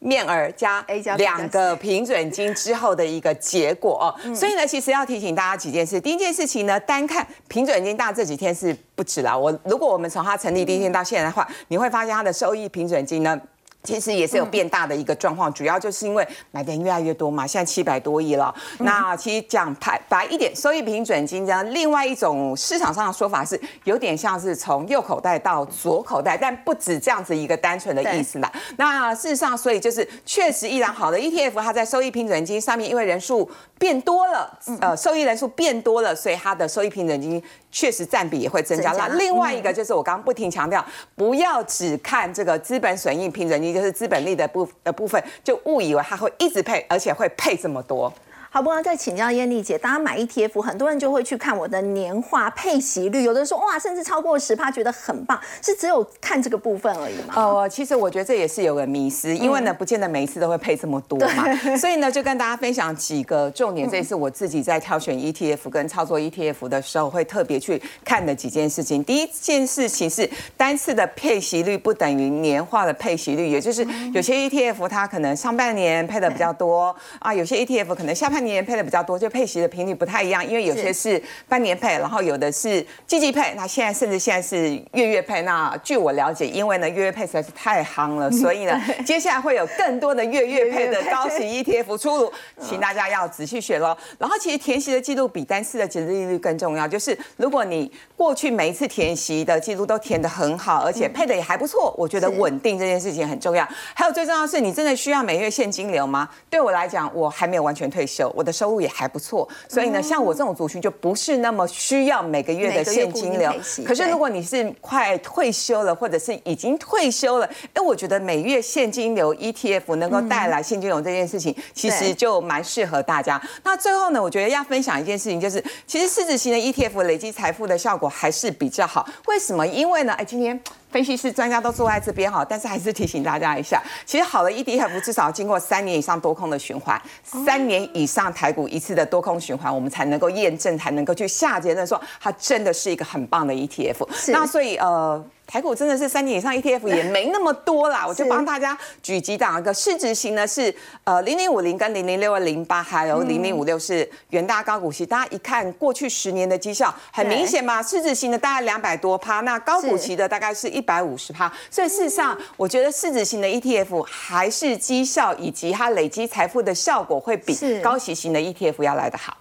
[0.00, 4.34] 面额加 A 加两个平准金之后的一个结果哦。
[4.34, 5.98] 所以呢，其实要提醒大家几件事。
[5.98, 9.38] 第一件事情呢，单看平准金大这几天是不止了。
[9.38, 13.40] 我如果我们从它成立第一天到现在的话，你会发现它的收益平准金呢。
[13.84, 18.54] 其实也是有变大的一个状况，主要就是因为买的人越来越多嘛，现在七百多亿了。
[18.80, 28.52] 那其实讲白白一点，收益平准金这样，另外一种市场上的说法是有点像是从右口袋到左口袋，但不止这样子一个单纯的意思啦。
[28.76, 33.48] 那事实上，所以就是确实依然好的 ETF，它在收益平准金上面，因为人数
[33.78, 37.42] 变多了，呃，收益人数变多了，所以它的收益平准金。
[37.70, 38.92] 确实占比也会增加。
[38.92, 48.12] 那另外一个就是我刚刚不停强调，不要只看这个资本损益平准金，就是资本利的部的部分，就误以为它会一直配，而且会配这么多。
[48.50, 57.34] 好，不过再请教燕丽姐，大家买 ETF，很多人就会去看我的年化配息率，有的人说哇，甚至超过十趴，觉得很棒，是只有看这个部分而已吗？
[57.36, 69.04] 哦，其实我觉得这也是有个迷思，因为呢，不见得每一次都会配这么多嘛，所以呢，就跟大家分享几个重点，这也是我自己在挑选 ETF 跟操作 ETF 的时候会特别去看的几件事情。
[69.04, 85.42] 第一件事情是单次的配息率不等于年化的配息率，也就是有些 ETF 它可能上半年配的比较多啊，有些 ETF 可能下半半年配的比较多，就配息的频率不太一样，因为有些是半年配，然后有的是季季配，那现在甚至现在是月月配。
[85.42, 93.96] 那据我了解，因为呢月月配实在是太夯了， 所以呢接下来会有更多的月月配的高息 ETF 出炉，请大家要仔细选喽。
[94.20, 103.66] 然后其实填息的记录比单次的值利率更重要，就是如果你过去每一次填息的记录都填得很好，而且配的也还不错，我觉得稳定这件事情很重要。
[103.94, 106.28] 还有最重要的是，你真的需要每月现金流吗？
[106.48, 108.27] 对我来讲，我还没有完全退休。
[108.34, 113.52] 我的收入也还不错，所以呢，像我这种族群就不是那么需要每个月的现金流。
[113.84, 123.40] 可是如果你是快退休了，或者是已经退休了，哎，我觉得每月现金流 ETF 能够带来现金流这件事情，其实就蛮适合大家。
[123.62, 129.08] 那最后呢，我觉得要分享一件事情，就是其实市值型的 ETF 累积财富的效果还是比较好。
[129.26, 129.66] 为什么？
[129.66, 130.58] 因为呢，哎，今天。
[130.90, 144.32] 分析师专家都坐在这边哈，但是还是提醒大家一下，其实好的 ETF 至少经过三年以上多空的循环，三年以上台股一次的多空循环，我们才能够验证，才能够去下结论说它真的是一个很棒的 ETF。
[144.32, 145.24] 那所以呃。
[145.50, 150.72] 台股真的是三年以上 ETF 也没那么多啦， 我就帮大家举几档，一个市值型呢是
[151.04, 155.06] 呃零零五零跟零零六二零八，还有零零五六是元大高股息。
[155.06, 161.50] 大家一看过去十年的绩效，很明显嘛，市值型的大概两百多趴，那高股息的大概是一百五十趴。
[161.70, 169.34] 所以事实上，我觉得市值型的 ETF 还是绩效以及它累积财富的效果会比高息型的 ETF 要来得好。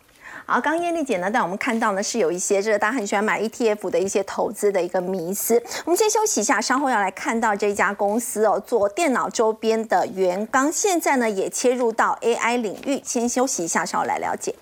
[0.49, 5.61] 好，刚燕丽姐呢，带我们看到呢是有一些这个大家很喜欢买 ETF 的一些投资的一个迷思。
[5.83, 13.01] 我们先休息一下，稍后要来看到这家公司哦，做电脑周边的元刚，现在呢也切入到 AI 领域。
[13.03, 14.55] 先休息一下，稍后来了解。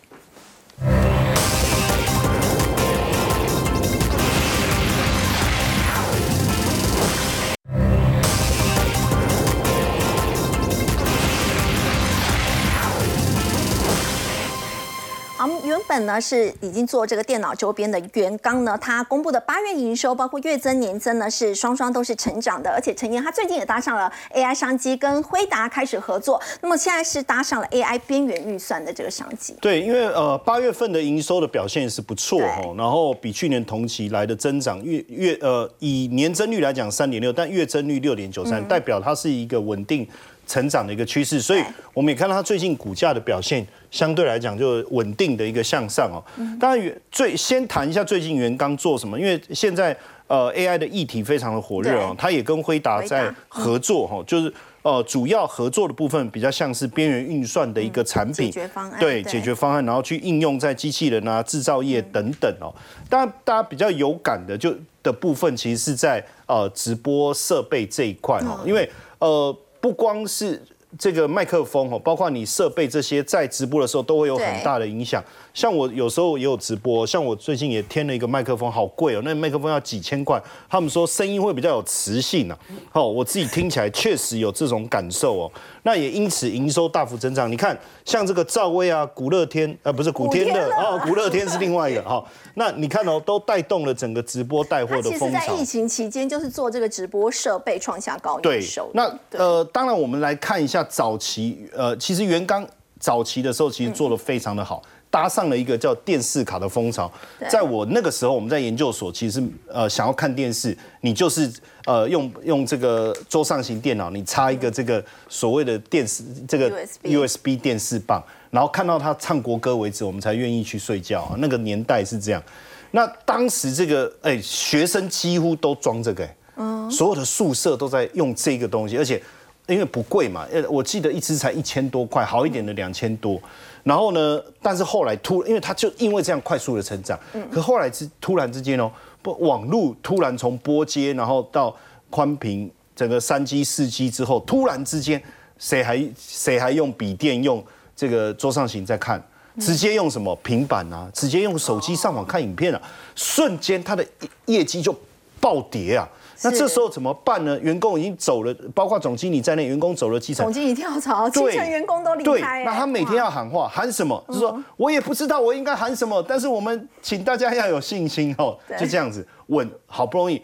[15.95, 29.55] 本呢是已经做这个电脑周边的元刚呢，它公布的八月营收，包括月增、年增呢是双双都是成长的，而且陈年他最近也搭上了 AI 商机，跟辉达开始合作，那么现在是搭上了 AI 边缘预算的这个商机。
[29.61, 40.05] 对，因为呃八月份的营收的表现是不错哦，然后比去年同期来的增长月月呃以年增率来讲三点六，但月增率六点九三，代表它是一个稳定。
[40.45, 46.23] 成长的一个趋势，所以我们也看到它最近股价的表现相对来讲就稳定的一个向上哦。
[46.59, 49.95] 当然，最先谈一下最近元刚做什么，因为现在
[50.27, 62.73] 呃 AI 的议题非常的火热哦，它也跟辉达在合作哈，就是呃主要合作的部分比较像是边缘运算的一个产品，解决方案对解决方案，然后去应用在机器人啊、制造业等等哦。
[63.09, 68.89] 当然，大家比较有感的就的部分，其实是在呃直播设备这一块哦，因为
[69.19, 69.55] 呃。
[69.85, 70.59] 不光是
[70.97, 75.23] 这个麦克风哦，包括你设备这些，在直播的时候都会有很大的影响。
[75.55, 80.39] 像我有时候也有直播，像我最近也添了一个麦克风，好贵哦，那麦克风要几千块。
[80.69, 82.59] 他们说声音会比较有磁性啊，
[82.91, 85.51] 哦，我自己听起来确实有这种感受哦。
[85.83, 87.49] 那也因此营收大幅增长。
[87.49, 92.21] 你看，像这个赵薇啊、古乐天，呃，不是古天乐哦，古乐天是另外一个哈。
[92.55, 95.39] 那你看哦，都带动了整个直播带货的风潮。
[95.39, 98.91] 在疫情期间，就是做这个直播设备创下高营收。
[98.93, 102.67] 那呃，当然我们来看一下早期，呃，其实元刚
[102.99, 104.81] 早期的时候其实做的非常的好。
[105.15, 107.09] 搭上了一个叫电视卡的风潮，
[107.47, 111.49] 在我那个时候，我们在研究所，其实呃想要看电视，你就是
[111.85, 116.69] 呃用用这个桌上型电脑，你插一个这个所谓的电视这个
[117.03, 121.33] USB 电视棒，然后看到他唱国歌为止，我们才愿意去睡觉。
[121.37, 122.43] 那个年代是这样。
[122.91, 129.23] 那当时这个哎学生几乎都装这个，嗯，所有的宿舍都在用这个东西，而且。
[129.67, 133.41] 因为不贵嘛，呃，我记得一支才一千多块，好一点的两千多。
[133.85, 137.17] 然后呢，但是后来突，因为他就因为这样快速的成长，
[137.51, 141.73] 可后来之突然之间哦，不网络突然从波接，然后到
[142.09, 145.21] 宽屏，整个三 G 四 G 之后，突然之间
[145.59, 147.63] 谁还谁还用笔电用
[147.95, 149.23] 这个桌上型在看，
[149.59, 150.35] 直接用什么？
[150.37, 152.81] 平板啊，直接用手机上网看影片啊，
[153.13, 154.03] 瞬间它的
[154.47, 154.93] 业绩就
[155.39, 156.09] 暴跌啊。
[156.41, 157.59] 那这时候怎么办呢？
[157.59, 162.63] 员工已经走了，包括总经理在内，员工走了基层，总经理跳槽，基层员工都离开。
[162.63, 164.23] 那他每天要喊话，喊什么？
[164.27, 170.41] 就是说我也不知道我应该喊什么，但是我们请大家要有信心哦，就这样子稳，好不容易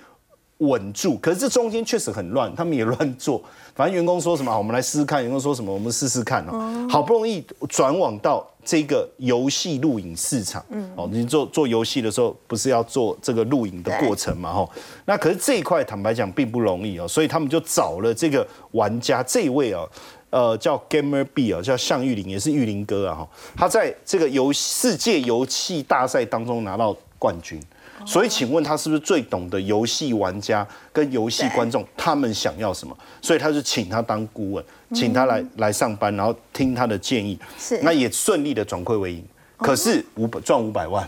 [0.62, 1.18] 稳住。
[1.18, 3.42] 可是这中间确实很乱，他们也乱做。
[3.76, 6.88] 反正员工说什么，我们来试试看；员工说什么，我们试试看哦。
[6.90, 14.54] 好不容易转往到这个游戏录影市场，嗯，哦，你做做游戏的时候，不是要做这个录影的过程嘛？
[14.54, 14.70] 哈，
[15.06, 19.88] 那可是这一块坦白讲并不容易哦，所以他们就找了这个玩家，这位啊，
[20.30, 27.60] 呃，叫 Gamer B 啊，叫向玉林，也是玉林哥啊，哈，他在这个游世界游戏大赛当中拿到冠军。
[28.06, 32.98] 所以，请问他是不是最懂得游戏玩家跟游戏观众他们想要什么？
[33.22, 37.40] 所以他就请他当顾问，请他来来上班，然后听他的建议。
[37.58, 39.26] 是，那也顺利的转亏为盈。
[39.58, 41.08] 可是五百赚五百万，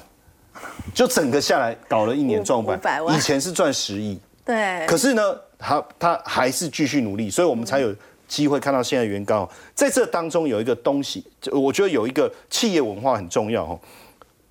[0.93, 3.17] 就整个下来搞了一年赚五百万。
[3.17, 4.19] 以前是赚十亿。
[4.45, 4.85] 对。
[4.85, 7.95] 可是呢，他他还是继续努力，所以我们才有
[8.27, 9.49] 机会看到现在原告。
[9.73, 13.79] 在这当中有一个东西，我觉得有一个企业文化很重要哦，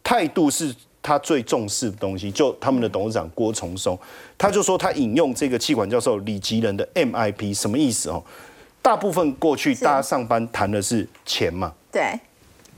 [0.02, 0.74] 态度是。
[1.02, 3.98] 他最重视的东西，就他们的董事长郭崇松，
[4.38, 8.22] 他就说他引用这个气管教授李吉仁的 MIP，什么意思哦？
[8.80, 12.18] 大部分过去大家上班谈的是钱嘛，对，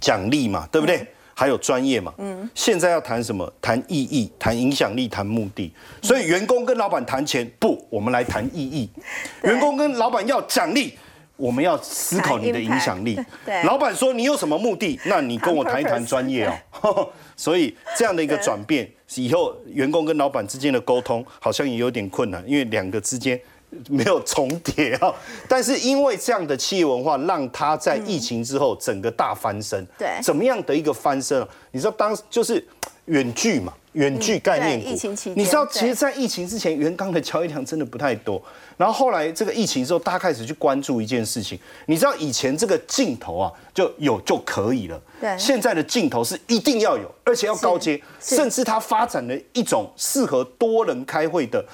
[0.01, 1.07] 奖励嘛，对不对？
[1.37, 3.53] 还有专业嘛，嗯，现在要谈什么？
[3.61, 5.72] 谈意义，谈影响力，谈目的。
[6.01, 8.89] 所以员工跟老板谈钱不，我们来谈意义。
[9.43, 10.97] 员工跟老板要奖励，
[11.37, 13.18] 我们要思考你的影响力。
[13.45, 14.99] 对，老板说你有什么目的？
[15.07, 16.47] 那你跟我谈一谈专业
[16.80, 17.09] 哦。
[17.37, 23.41] 所以这样的一个 转变，以后员工跟老板之间的沟通好像也有点困难，因为两个之间
[23.89, 25.12] 没有重叠啊。
[25.49, 29.85] 但是因为这样的企业文化，让他在疫情之后整个大翻身。
[29.99, 31.45] 对，怎么样的一个翻身？
[31.72, 32.64] 你知道当就是
[33.07, 33.73] 远距嘛。
[33.95, 38.43] 远距概念股，你知道，其实，在疫情之前，元刚的交易量真的不太多。
[38.77, 41.57] 然后后来这个疫情之后，大家开始去关注一件事情。
[41.87, 45.01] 你知道，以前这个镜头啊，就有就可以了。
[45.21, 45.39] 对。
[45.39, 51.65] 现在的镜头是一定要有，而且要高阶，甚至它发展了一种适合多人开会的。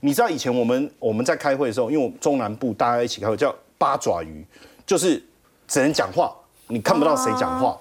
[0.00, 4.44] 你知道，以前我们我们在开会的时候，因为我们中南部大家一起开会，叫八爪鱼，
[4.84, 5.24] 就是
[5.66, 6.30] 只能讲话，
[6.68, 7.74] 你看不到谁讲话。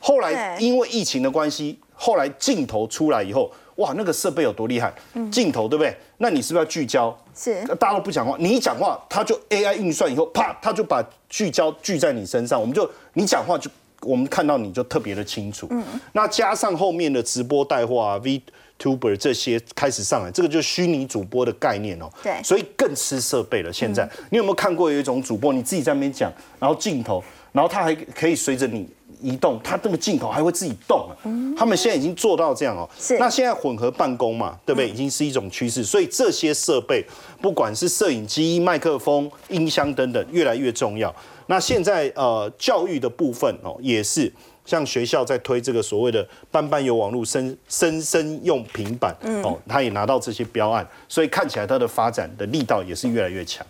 [0.00, 1.78] 后来因为疫情的关系。
[1.96, 4.92] 后来镜头出来以后，哇，那个设备有多厉害？
[5.30, 5.96] 镜头对不对？
[6.18, 7.16] 那你是不是要聚焦？
[7.34, 12.60] 是，大家都不讲话，你一讲话，它就 AI 运算以后，啪，它就把聚焦聚在你身上。
[12.60, 13.70] 我们就你讲话就
[14.00, 15.66] 我们看到你就特别的清楚。
[15.70, 15.82] 嗯，
[16.12, 22.08] 那加上后面的直播带货啊，VTuber 这些开始上来，这个就是虚拟主播的概念哦。
[22.22, 23.72] 对，所以更吃设备了。
[23.72, 27.22] 现在你有没有看过有一种主播，你自己在那边讲，然后镜头，
[27.52, 28.88] 然后他还可以随着你。
[29.20, 31.14] 移动，它这个镜头还会自己动啊！
[31.56, 32.88] 他们现在已经做到这样哦。
[32.98, 33.18] 是。
[33.18, 34.88] 那现在混合办公嘛，对不对？
[34.88, 37.04] 已经是一种趋势，所以这些设备，
[37.40, 41.14] 不管是摄影机、麦克风、音箱等等，越来越重要。
[41.46, 44.30] 那现在呃，教育的部分哦，也是
[44.64, 53.64] 像学校在推这个所谓的班班有网络，生生生用平板哦，他也拿到这些标案，所以看起来它的发展的力道也是越来越强。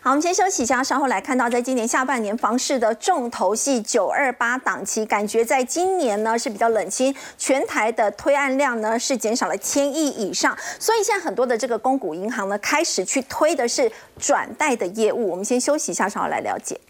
[0.00, 15.30] 好，我们先休息一下，稍后来看到，在今年下半年房市的重头戏九二八档期，感觉在今年呢是比较冷清，全台的推案量呢是减少了千亿以上，所以现在很多的这个公股银行呢开始去推的是转贷的业务。
[15.30, 16.80] 我们先休息一下，稍后来了解。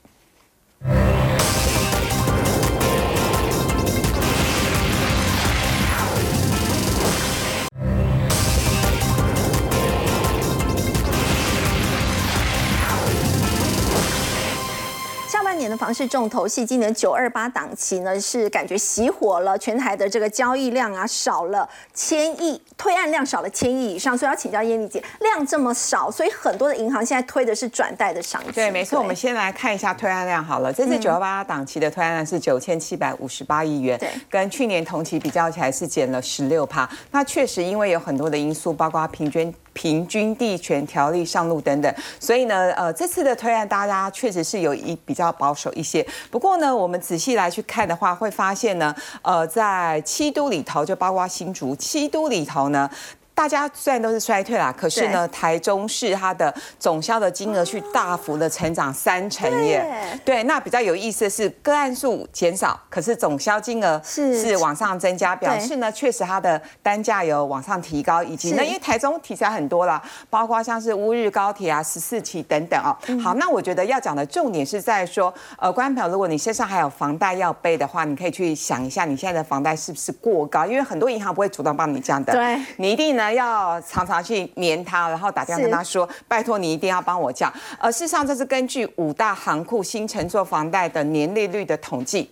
[15.68, 28.52] 年的房市重头戏，今年九二八档期呢，是感觉熄火了，全台的这个交易量啊少了千亿，推案量少了千亿以上，所以要请教燕丽姐，量这么少，所以很多的银行现在推的是转贷的商机。
[28.52, 36.88] 对，没错，我们先来看一下推案量好了，这次九二八档期的推案量是九千七百五十八亿元，对，跟去年同期比较起来是减了十六趴。
[37.10, 39.54] 那确实因为有很多的因素，包括平均。
[39.78, 46.04] 平均地权条例上路等等，所以呢，呃，这次的推案大家确实是有一比较保守一些。
[46.32, 52.90] 不过呢，我们仔细来去看的话，会发现呢，呃，在七都里头，就包括新竹七都里头呢。
[53.38, 59.86] 大家虽然都是衰退啦，可是呢，台中市它的总销的金额去大幅的成长三成耶。
[60.24, 64.36] 对，那比较有意思的是个案数减少，可是总销金额是。
[64.36, 72.90] 是往上增加，表示呢确实它的单价有往上提高，以及呢因为台中题材很多啦，包括像是乌日高铁啊、十四期等等哦。
[73.22, 83.27] 好，那我觉得要讲的重点是在说，呃，观众朋友，如果你身上还有房贷要背的话，你可以去想一下你现在的房贷是不是过高，因为很多银行不会主动帮你降的，对，你一定呢。
[83.32, 92.30] 要常常去黏他，然后打电话跟他说：“拜托你一定要帮我降。”呃，事实上这是根据五大行库新乘坐房贷的年利率的统计。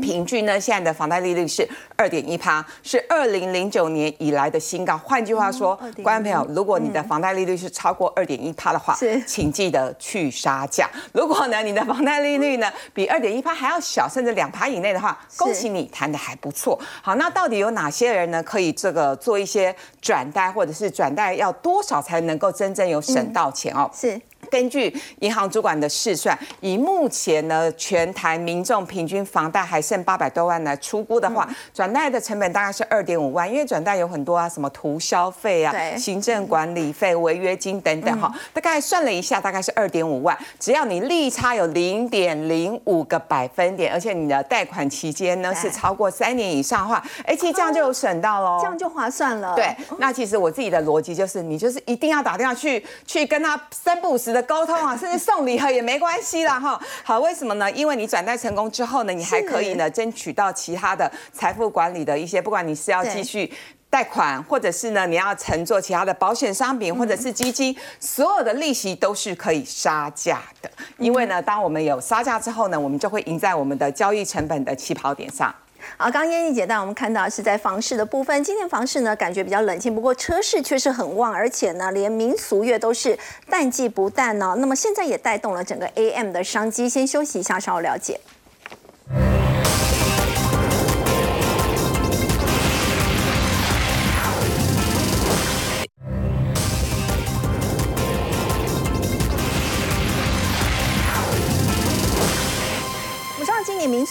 [0.00, 4.96] 平均呢，现在的房贷利率是二点一趴，是二零零九年以来的新高。
[4.98, 8.96] 换句话说，观众朋友，如果你的房贷利率是超过二点一趴的话，
[9.26, 10.88] 请记得去杀价。
[11.12, 16.78] 如果呢，你的房贷利率呢比二点一趴还要小，甚至两趴以内的话，恭喜你谈的还不错。
[17.00, 23.90] 好，那到底有哪些人呢可以这个做一些转贷，或者是转贷要多少才能够真正有省到钱哦？
[23.94, 24.20] 是。
[24.52, 40.36] 根据银行主管的试算，以目前呢全台民众平均房贷还剩八百多万来出估的话，转贷的成本大概是二点五万，因为转贷有很多啊，什么图消费啊、行政管理费、违约金等等哈，大概算了一下，大概是二点五万。
[40.60, 49.54] 只要你利差有零点零五个百分点，而且你的贷款期间呢是超过三年以上的话，哎，其实这样就有省到喽，这样就划算了。
[49.54, 54.41] 对，那其实我自己的逻辑就是，你就是一定要打电话去去跟他三不五时的。
[54.42, 56.80] 沟通啊，甚至送礼盒也没关系啦，哈。
[57.02, 57.70] 好，为什么呢？
[57.70, 63.52] 因为你转贷成功之后呢，你还可以呢争取到其他的财富管理的一些，不管你是要继续
[63.88, 70.70] 贷款，或者是呢你要乘坐其他的保险商品或者是基金，所有的利息都是可以杀价的。
[70.98, 75.54] 因为呢，当我们有杀价之后呢，我们就会赢在我们的交易成本的起跑点上。
[75.96, 83.18] 好，刚刚燕妮姐带我们看到是在房市的部分，今天房市呢感觉比较冷清，不过车市却是很旺，而且呢连民俗月都是
[83.48, 84.54] 淡季不淡呢。
[84.58, 86.88] 那么现在也带动了整个 AM 的商机。
[86.88, 88.20] 先休息一下，稍后了解。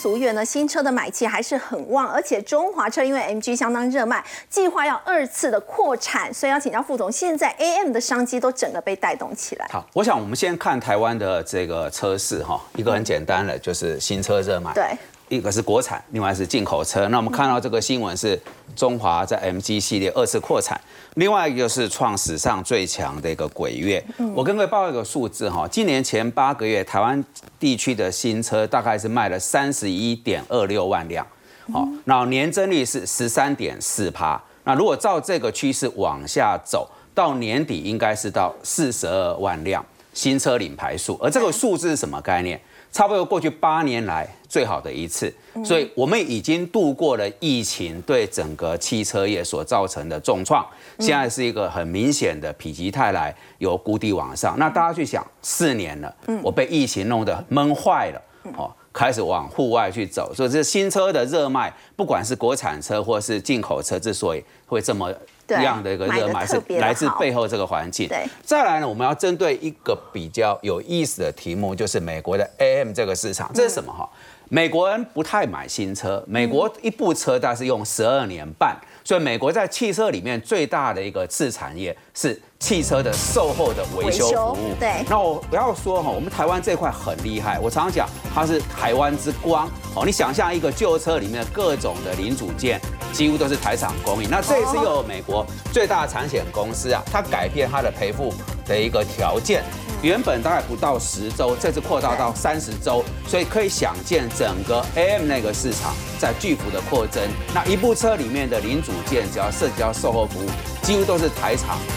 [0.02, 9.68] 俗月呢，新车的买气还是很旺，而且中华车因为 MG 相当热卖，计划要二次的扩产，所以要请教副总，现在 AM 的商机都整个被带动起来。
[9.70, 14.74] 好，我想我们先看台湾的这个车市哈，一个很简单的就是新车热卖。
[14.74, 14.98] 对。
[15.32, 17.08] 一个是国产，另外是进口车。
[17.08, 18.38] 那我们看到这个新闻是
[18.76, 20.80] 中华在 MG 系列二次扩产，
[21.16, 24.04] 另外一个是创史上最强的一个鬼月。
[24.36, 27.24] 我跟各位报一个数字哈，今年前八个月台湾
[27.58, 31.26] 地区的新车大概是卖了三十一点二六万辆，
[31.72, 34.42] 好，那年增率是十三点四趴。
[34.66, 42.60] 那如果照这个趋势往下走，到年底应该是到四十二万辆新车领牌数，而这个数字是什么概念？
[42.92, 45.34] 差不多过去八年来最好的一次，
[45.64, 50.66] 所以我们已经度过了疫情对整个汽车业所造成的重创，
[51.00, 54.60] 现在是一个很明显的否极泰来，由谷底往上。
[54.60, 56.14] 那大家去想，四年了，
[56.44, 58.22] 我被疫情弄得闷坏了，
[58.58, 65.10] 哦，开始往户外去走，所以这新车的热卖，不管是国产车或是进口车，之所以会这么。
[65.48, 68.08] 一样的一个热卖是来自背后这个环境。
[68.08, 74.10] 对，再来呢，我们要针对一个比较有意思的题目，就是美国的 AM 这个市场，这是什么哈？
[74.50, 82.42] 美国人不太买新车，美国一部车大概是用十二年半，所以美国在汽车里面最大的一个次产业是。
[82.62, 85.04] 汽车的售后的维修服务，对。
[85.10, 87.60] 那我不要说哈，我们台湾这块很厉害。
[87.60, 89.68] 我常常讲，它是台湾之光。
[89.96, 92.80] 哦，你想象一个旧车里面各种的零组件，
[93.12, 94.30] 几乎都是台厂供应。
[94.30, 98.32] 那这一次又有美国最大的产险公司啊，它改变它的赔付
[98.66, 99.64] 的一个条件，
[100.04, 107.22] 原本大概不到十周，这次扩大到三十周，所以可以想见整个 AM 那个市场在巨幅的扩增。
[107.56, 110.50] 那一部车里面的零组件，只要涉及到售后服务。
[110.82, 111.78] 几乎都是台厂